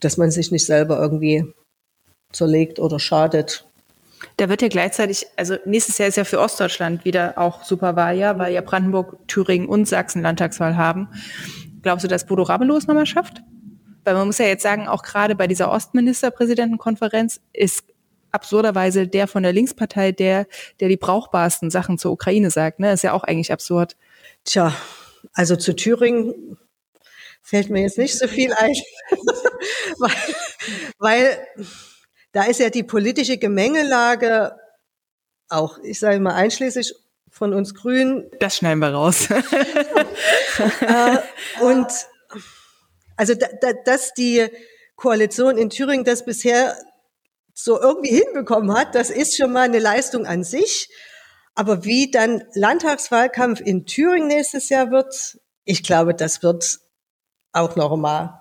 dass 0.00 0.16
man 0.16 0.30
sich 0.30 0.50
nicht 0.50 0.66
selber 0.66 0.98
irgendwie 1.00 1.44
zerlegt 2.32 2.78
oder 2.78 2.98
schadet. 2.98 3.66
Da 4.36 4.48
wird 4.48 4.62
ja 4.62 4.68
gleichzeitig, 4.68 5.26
also 5.36 5.56
nächstes 5.64 5.98
Jahr 5.98 6.08
ist 6.08 6.16
ja 6.16 6.24
für 6.24 6.40
Ostdeutschland 6.40 7.04
wieder 7.04 7.38
auch 7.38 7.64
super 7.64 7.96
Wahljahr, 7.96 8.38
weil 8.38 8.52
ja 8.52 8.60
Brandenburg, 8.60 9.16
Thüringen 9.28 9.68
und 9.68 9.88
Sachsen 9.88 10.22
Landtagswahl 10.22 10.76
haben. 10.76 11.08
Glaubst 11.82 12.04
du, 12.04 12.08
dass 12.08 12.26
Bodo 12.26 12.42
Ramelow 12.42 12.76
es 12.76 12.86
nochmal 12.86 13.06
schafft? 13.06 13.42
Weil 14.04 14.14
man 14.14 14.26
muss 14.26 14.38
ja 14.38 14.46
jetzt 14.46 14.62
sagen, 14.62 14.88
auch 14.88 15.02
gerade 15.02 15.34
bei 15.34 15.46
dieser 15.46 15.70
Ostministerpräsidentenkonferenz 15.70 17.40
ist 17.52 17.84
absurderweise 18.30 19.08
der 19.08 19.26
von 19.26 19.42
der 19.42 19.52
Linkspartei 19.52 20.12
der, 20.12 20.46
der 20.78 20.88
die 20.88 20.96
brauchbarsten 20.96 21.70
Sachen 21.70 21.98
zur 21.98 22.12
Ukraine 22.12 22.50
sagt. 22.50 22.80
Ne? 22.80 22.92
Ist 22.92 23.02
ja 23.02 23.12
auch 23.12 23.24
eigentlich 23.24 23.52
absurd. 23.52 23.96
Tja, 24.44 24.72
also 25.32 25.56
zu 25.56 25.74
Thüringen 25.74 26.56
fällt 27.50 27.68
mir 27.68 27.82
jetzt 27.82 27.98
nicht 27.98 28.16
so 28.16 28.28
viel 28.28 28.52
ein, 28.52 28.72
weil, 29.98 30.12
weil 30.98 31.46
da 32.30 32.44
ist 32.44 32.60
ja 32.60 32.70
die 32.70 32.84
politische 32.84 33.38
Gemengelage 33.38 34.56
auch, 35.48 35.78
ich 35.82 35.98
sage 35.98 36.20
mal, 36.20 36.34
einschließlich 36.34 36.94
von 37.28 37.52
uns 37.52 37.74
Grünen. 37.74 38.30
Das 38.38 38.56
schneiden 38.56 38.78
wir 38.78 38.92
raus. 38.92 39.28
äh, 40.80 41.16
und 41.60 41.88
also, 43.16 43.34
da, 43.34 43.48
da, 43.60 43.72
dass 43.84 44.14
die 44.14 44.46
Koalition 44.94 45.58
in 45.58 45.70
Thüringen 45.70 46.04
das 46.04 46.24
bisher 46.24 46.76
so 47.52 47.80
irgendwie 47.80 48.14
hinbekommen 48.14 48.72
hat, 48.72 48.94
das 48.94 49.10
ist 49.10 49.36
schon 49.36 49.52
mal 49.52 49.62
eine 49.62 49.80
Leistung 49.80 50.24
an 50.24 50.44
sich. 50.44 50.88
Aber 51.56 51.84
wie 51.84 52.12
dann 52.12 52.44
Landtagswahlkampf 52.54 53.60
in 53.60 53.86
Thüringen 53.86 54.28
nächstes 54.28 54.68
Jahr 54.68 54.92
wird, 54.92 55.40
ich 55.64 55.82
glaube, 55.82 56.14
das 56.14 56.44
wird 56.44 56.78
auch 57.52 57.76
noch 57.76 57.96
mal 57.96 58.40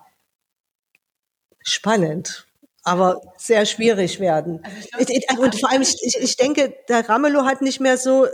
spannend, 1.61 2.47
aber 2.83 3.21
sehr 3.37 3.65
schwierig 3.65 4.19
werden. 4.19 4.63
Also 4.93 5.13
ich, 5.13 5.25
und 5.37 5.59
vor 5.59 5.71
allem, 5.71 5.81
ich, 5.81 6.17
ich 6.19 6.37
denke, 6.37 6.73
der 6.87 7.07
Ramelow 7.07 7.45
hat 7.45 7.61
nicht 7.61 7.79
mehr 7.79 7.97
so, 7.97 8.27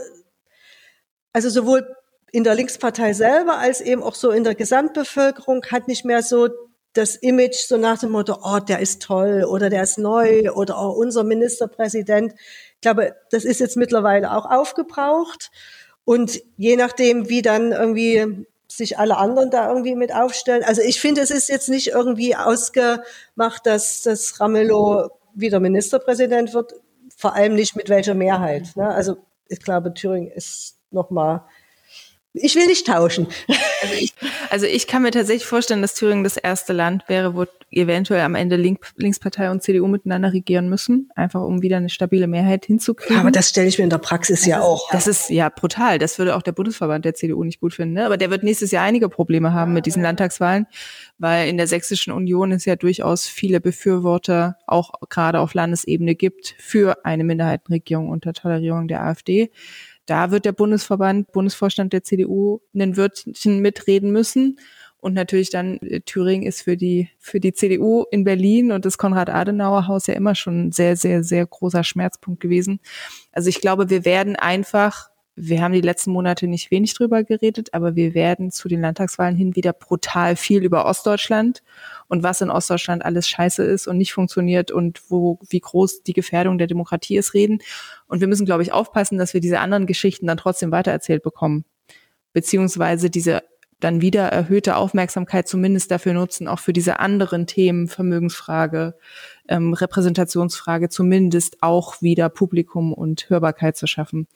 also 1.33 1.49
sowohl 1.49 1.95
in 2.31 2.43
der 2.43 2.55
Linkspartei 2.55 3.13
selber 3.13 3.57
als 3.57 3.81
eben 3.81 4.03
auch 4.03 4.15
so 4.15 4.31
in 4.31 4.43
der 4.43 4.55
Gesamtbevölkerung 4.55 5.65
hat 5.71 5.87
nicht 5.87 6.05
mehr 6.05 6.21
so 6.21 6.49
das 6.95 7.15
Image 7.15 7.55
so 7.55 7.77
nach 7.77 7.99
dem 7.99 8.11
Motto, 8.11 8.37
oh, 8.41 8.59
der 8.59 8.79
ist 8.79 9.01
toll 9.01 9.43
oder 9.43 9.69
der 9.69 9.83
ist 9.83 9.97
neu 9.97 10.51
oder 10.51 10.81
oh, 10.81 10.91
unser 10.91 11.23
Ministerpräsident. 11.23 12.33
Ich 12.33 12.81
glaube, 12.81 13.15
das 13.31 13.43
ist 13.43 13.59
jetzt 13.59 13.75
mittlerweile 13.75 14.31
auch 14.31 14.45
aufgebraucht. 14.45 15.51
Und 16.05 16.41
je 16.55 16.77
nachdem, 16.77 17.29
wie 17.29 17.41
dann 17.41 17.71
irgendwie 17.71 18.45
sich 18.77 18.97
alle 18.97 19.17
anderen 19.17 19.51
da 19.51 19.69
irgendwie 19.69 19.95
mit 19.95 20.13
aufstellen. 20.13 20.63
Also 20.63 20.81
ich 20.81 20.99
finde, 20.99 21.21
es 21.21 21.31
ist 21.31 21.49
jetzt 21.49 21.69
nicht 21.69 21.87
irgendwie 21.87 22.35
ausgemacht, 22.35 23.65
dass 23.65 24.01
das 24.01 24.39
Ramelow 24.39 25.09
wieder 25.33 25.59
Ministerpräsident 25.59 26.53
wird, 26.53 26.73
vor 27.15 27.33
allem 27.33 27.55
nicht 27.55 27.75
mit 27.75 27.89
welcher 27.89 28.13
Mehrheit. 28.13 28.75
Ne? 28.75 28.87
Also 28.87 29.17
ich 29.47 29.59
glaube, 29.59 29.93
Thüringen 29.93 30.31
ist 30.31 30.79
noch 30.91 31.09
mal 31.09 31.45
ich 32.35 32.55
will 32.55 32.67
nicht 32.67 32.87
tauschen. 32.87 33.27
Also 33.81 33.95
ich, 33.99 34.13
also 34.49 34.65
ich, 34.65 34.87
kann 34.87 35.03
mir 35.03 35.11
tatsächlich 35.11 35.45
vorstellen, 35.45 35.81
dass 35.81 35.95
Thüringen 35.95 36.23
das 36.23 36.37
erste 36.37 36.73
Land 36.73 37.03
wäre, 37.07 37.35
wo 37.35 37.45
eventuell 37.71 38.21
am 38.21 38.35
Ende 38.35 38.55
Link, 38.55 38.79
Linkspartei 38.95 39.51
und 39.51 39.61
CDU 39.61 39.87
miteinander 39.87 40.33
regieren 40.33 40.69
müssen, 40.69 41.09
einfach 41.15 41.41
um 41.41 41.61
wieder 41.61 41.77
eine 41.77 41.89
stabile 41.89 42.27
Mehrheit 42.27 42.65
hinzukriegen. 42.65 43.19
Aber 43.19 43.31
das 43.31 43.49
stelle 43.49 43.67
ich 43.67 43.77
mir 43.77 43.83
in 43.83 43.89
der 43.89 43.97
Praxis 43.97 44.41
das 44.41 44.47
ja 44.47 44.57
ist, 44.57 44.63
auch. 44.63 44.89
Das 44.91 45.07
ist 45.07 45.29
ja 45.29 45.49
brutal. 45.49 45.99
Das 45.99 46.17
würde 46.17 46.35
auch 46.35 46.41
der 46.41 46.53
Bundesverband 46.53 47.05
der 47.05 47.13
CDU 47.15 47.43
nicht 47.43 47.59
gut 47.59 47.73
finden. 47.73 47.95
Ne? 47.95 48.05
Aber 48.05 48.17
der 48.17 48.29
wird 48.29 48.43
nächstes 48.43 48.71
Jahr 48.71 48.83
einige 48.83 49.09
Probleme 49.09 49.53
haben 49.53 49.73
mit 49.73 49.85
diesen 49.85 50.01
Landtagswahlen, 50.01 50.67
weil 51.17 51.49
in 51.49 51.57
der 51.57 51.67
Sächsischen 51.67 52.13
Union 52.13 52.51
es 52.51 52.65
ja 52.65 52.75
durchaus 52.75 53.27
viele 53.27 53.59
Befürworter 53.59 54.57
auch 54.67 54.93
gerade 55.09 55.39
auf 55.39 55.53
Landesebene 55.53 56.15
gibt 56.15 56.55
für 56.59 57.05
eine 57.05 57.23
Minderheitenregierung 57.23 58.09
unter 58.09 58.33
Tolerierung 58.33 58.87
der 58.87 59.03
AfD. 59.03 59.51
Da 60.05 60.31
wird 60.31 60.45
der 60.45 60.51
Bundesverband, 60.51 61.31
Bundesvorstand 61.31 61.93
der 61.93 62.03
CDU 62.03 62.59
ein 62.73 62.97
Wörtchen 62.97 63.59
mitreden 63.59 64.11
müssen. 64.11 64.59
Und 64.97 65.13
natürlich 65.13 65.51
dann 65.51 65.77
äh, 65.81 66.01
Thüringen 66.01 66.47
ist 66.47 66.63
für 66.63 66.77
die, 66.77 67.09
für 67.19 67.39
die 67.39 67.53
CDU 67.53 68.05
in 68.09 68.23
Berlin 68.23 68.71
und 68.71 68.85
das 68.85 68.97
Konrad-Adenauer-Haus 68.97 70.07
ja 70.07 70.15
immer 70.15 70.33
schon 70.33 70.67
ein 70.67 70.71
sehr, 70.71 70.95
sehr, 70.97 71.23
sehr 71.23 71.45
großer 71.45 71.83
Schmerzpunkt 71.83 72.39
gewesen. 72.39 72.79
Also 73.31 73.49
ich 73.49 73.61
glaube, 73.61 73.91
wir 73.91 74.03
werden 74.03 74.35
einfach 74.35 75.09
wir 75.35 75.61
haben 75.61 75.73
die 75.73 75.81
letzten 75.81 76.11
Monate 76.11 76.47
nicht 76.47 76.71
wenig 76.71 76.93
drüber 76.93 77.23
geredet, 77.23 77.73
aber 77.73 77.95
wir 77.95 78.13
werden 78.13 78.51
zu 78.51 78.69
den 78.69 78.81
Landtagswahlen 78.81 79.35
hin 79.35 79.55
wieder 79.55 79.73
brutal 79.73 80.37
viel 80.37 80.63
über 80.63 80.85
Ostdeutschland 80.85 81.61
und 82.07 82.23
was 82.23 82.39
in 82.39 82.49
Ostdeutschland 82.49 83.03
alles 83.03 83.27
scheiße 83.27 83.63
ist 83.63 83.87
und 83.87 83.97
nicht 83.97 84.13
funktioniert 84.13 84.71
und 84.71 85.01
wo, 85.09 85.39
wie 85.49 85.59
groß 85.59 86.03
die 86.03 86.13
Gefährdung 86.13 86.57
der 86.57 86.67
Demokratie 86.67 87.17
ist, 87.17 87.33
reden. 87.33 87.59
Und 88.07 88.21
wir 88.21 88.27
müssen, 88.27 88.45
glaube 88.45 88.63
ich, 88.63 88.71
aufpassen, 88.71 89.17
dass 89.17 89.33
wir 89.33 89.41
diese 89.41 89.59
anderen 89.59 89.87
Geschichten 89.87 90.25
dann 90.25 90.37
trotzdem 90.37 90.71
weitererzählt 90.71 91.21
bekommen. 91.21 91.65
Beziehungsweise 92.31 93.09
diese 93.09 93.43
dann 93.81 93.99
wieder 94.01 94.27
erhöhte 94.27 94.77
Aufmerksamkeit 94.77 95.49
zumindest 95.49 95.91
dafür 95.91 96.13
nutzen, 96.13 96.47
auch 96.47 96.59
für 96.59 96.71
diese 96.71 96.99
anderen 97.01 97.45
Themen, 97.45 97.87
Vermögensfrage, 97.89 98.95
ähm, 99.49 99.73
Repräsentationsfrage, 99.73 100.87
zumindest 100.87 101.61
auch 101.61 102.01
wieder 102.01 102.29
Publikum 102.29 102.93
und 102.93 103.29
Hörbarkeit 103.29 103.75
zu 103.75 103.85
schaffen. 103.85 104.27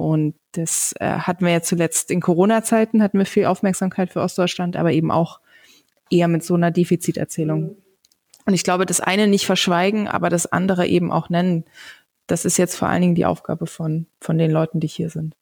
Und 0.00 0.34
das 0.52 0.94
äh, 0.98 1.04
hatten 1.04 1.44
wir 1.44 1.52
ja 1.52 1.60
zuletzt 1.60 2.10
in 2.10 2.22
Corona-Zeiten, 2.22 3.02
hatten 3.02 3.18
wir 3.18 3.26
viel 3.26 3.44
Aufmerksamkeit 3.44 4.10
für 4.10 4.22
Ostdeutschland, 4.22 4.78
aber 4.78 4.92
eben 4.92 5.10
auch 5.10 5.40
eher 6.08 6.26
mit 6.26 6.42
so 6.42 6.54
einer 6.54 6.70
Defiziterzählung. 6.70 7.60
Mhm. 7.60 7.76
Und 8.46 8.54
ich 8.54 8.64
glaube, 8.64 8.86
das 8.86 9.00
eine 9.00 9.26
nicht 9.26 9.44
verschweigen, 9.44 10.08
aber 10.08 10.30
das 10.30 10.50
andere 10.50 10.86
eben 10.86 11.12
auch 11.12 11.28
nennen. 11.28 11.66
Das 12.26 12.46
ist 12.46 12.56
jetzt 12.56 12.76
vor 12.76 12.88
allen 12.88 13.02
Dingen 13.02 13.14
die 13.14 13.26
Aufgabe 13.26 13.66
von, 13.66 14.06
von 14.22 14.38
den 14.38 14.50
Leuten, 14.50 14.80
die 14.80 14.86
hier 14.86 15.10
sind. 15.10 15.34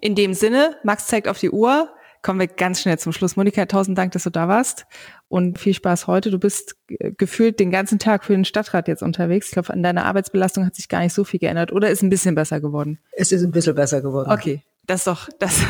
In 0.00 0.14
dem 0.14 0.32
Sinne, 0.32 0.76
Max 0.84 1.08
zeigt 1.08 1.26
auf 1.26 1.40
die 1.40 1.50
Uhr 1.50 1.88
kommen 2.24 2.40
wir 2.40 2.48
ganz 2.48 2.80
schnell 2.80 2.98
zum 2.98 3.12
Schluss. 3.12 3.36
Monika, 3.36 3.66
tausend 3.66 3.96
Dank, 3.96 4.12
dass 4.12 4.24
du 4.24 4.30
da 4.30 4.48
warst 4.48 4.86
und 5.28 5.58
viel 5.58 5.74
Spaß 5.74 6.06
heute. 6.08 6.30
Du 6.30 6.38
bist 6.38 6.74
gefühlt 6.88 7.60
den 7.60 7.70
ganzen 7.70 7.98
Tag 8.00 8.24
für 8.24 8.32
den 8.32 8.46
Stadtrat 8.46 8.88
jetzt 8.88 9.02
unterwegs. 9.02 9.48
Ich 9.48 9.52
glaube, 9.52 9.72
an 9.72 9.82
deiner 9.82 10.06
Arbeitsbelastung 10.06 10.64
hat 10.64 10.74
sich 10.74 10.88
gar 10.88 11.00
nicht 11.00 11.12
so 11.12 11.22
viel 11.22 11.38
geändert 11.38 11.70
oder 11.70 11.90
ist 11.90 12.02
ein 12.02 12.10
bisschen 12.10 12.34
besser 12.34 12.60
geworden? 12.60 12.98
Es 13.12 13.30
ist 13.30 13.44
ein 13.44 13.52
bisschen 13.52 13.74
besser 13.74 14.00
geworden. 14.00 14.32
Okay. 14.32 14.62
Das 14.86 15.00
ist 15.00 15.06
doch, 15.06 15.28
das, 15.38 15.62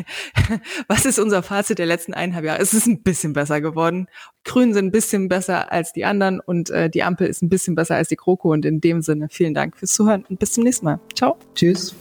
was 0.88 1.06
ist 1.06 1.18
unser 1.18 1.42
Fazit 1.42 1.78
der 1.78 1.86
letzten 1.86 2.12
eineinhalb 2.12 2.44
Jahre? 2.44 2.60
Es 2.60 2.74
ist 2.74 2.86
ein 2.86 3.02
bisschen 3.02 3.32
besser 3.32 3.62
geworden. 3.62 4.08
Grünen 4.44 4.74
sind 4.74 4.86
ein 4.86 4.90
bisschen 4.90 5.28
besser 5.28 5.72
als 5.72 5.94
die 5.94 6.04
anderen 6.04 6.40
und 6.40 6.68
äh, 6.68 6.90
die 6.90 7.02
Ampel 7.02 7.26
ist 7.26 7.42
ein 7.42 7.48
bisschen 7.48 7.74
besser 7.74 7.96
als 7.96 8.08
die 8.08 8.16
Kroko. 8.16 8.52
Und 8.52 8.66
in 8.66 8.80
dem 8.80 9.00
Sinne, 9.00 9.28
vielen 9.30 9.54
Dank 9.54 9.78
fürs 9.78 9.94
Zuhören 9.94 10.26
und 10.28 10.38
bis 10.38 10.52
zum 10.52 10.64
nächsten 10.64 10.84
Mal. 10.84 11.00
Ciao. 11.14 11.38
Tschüss. 11.54 11.94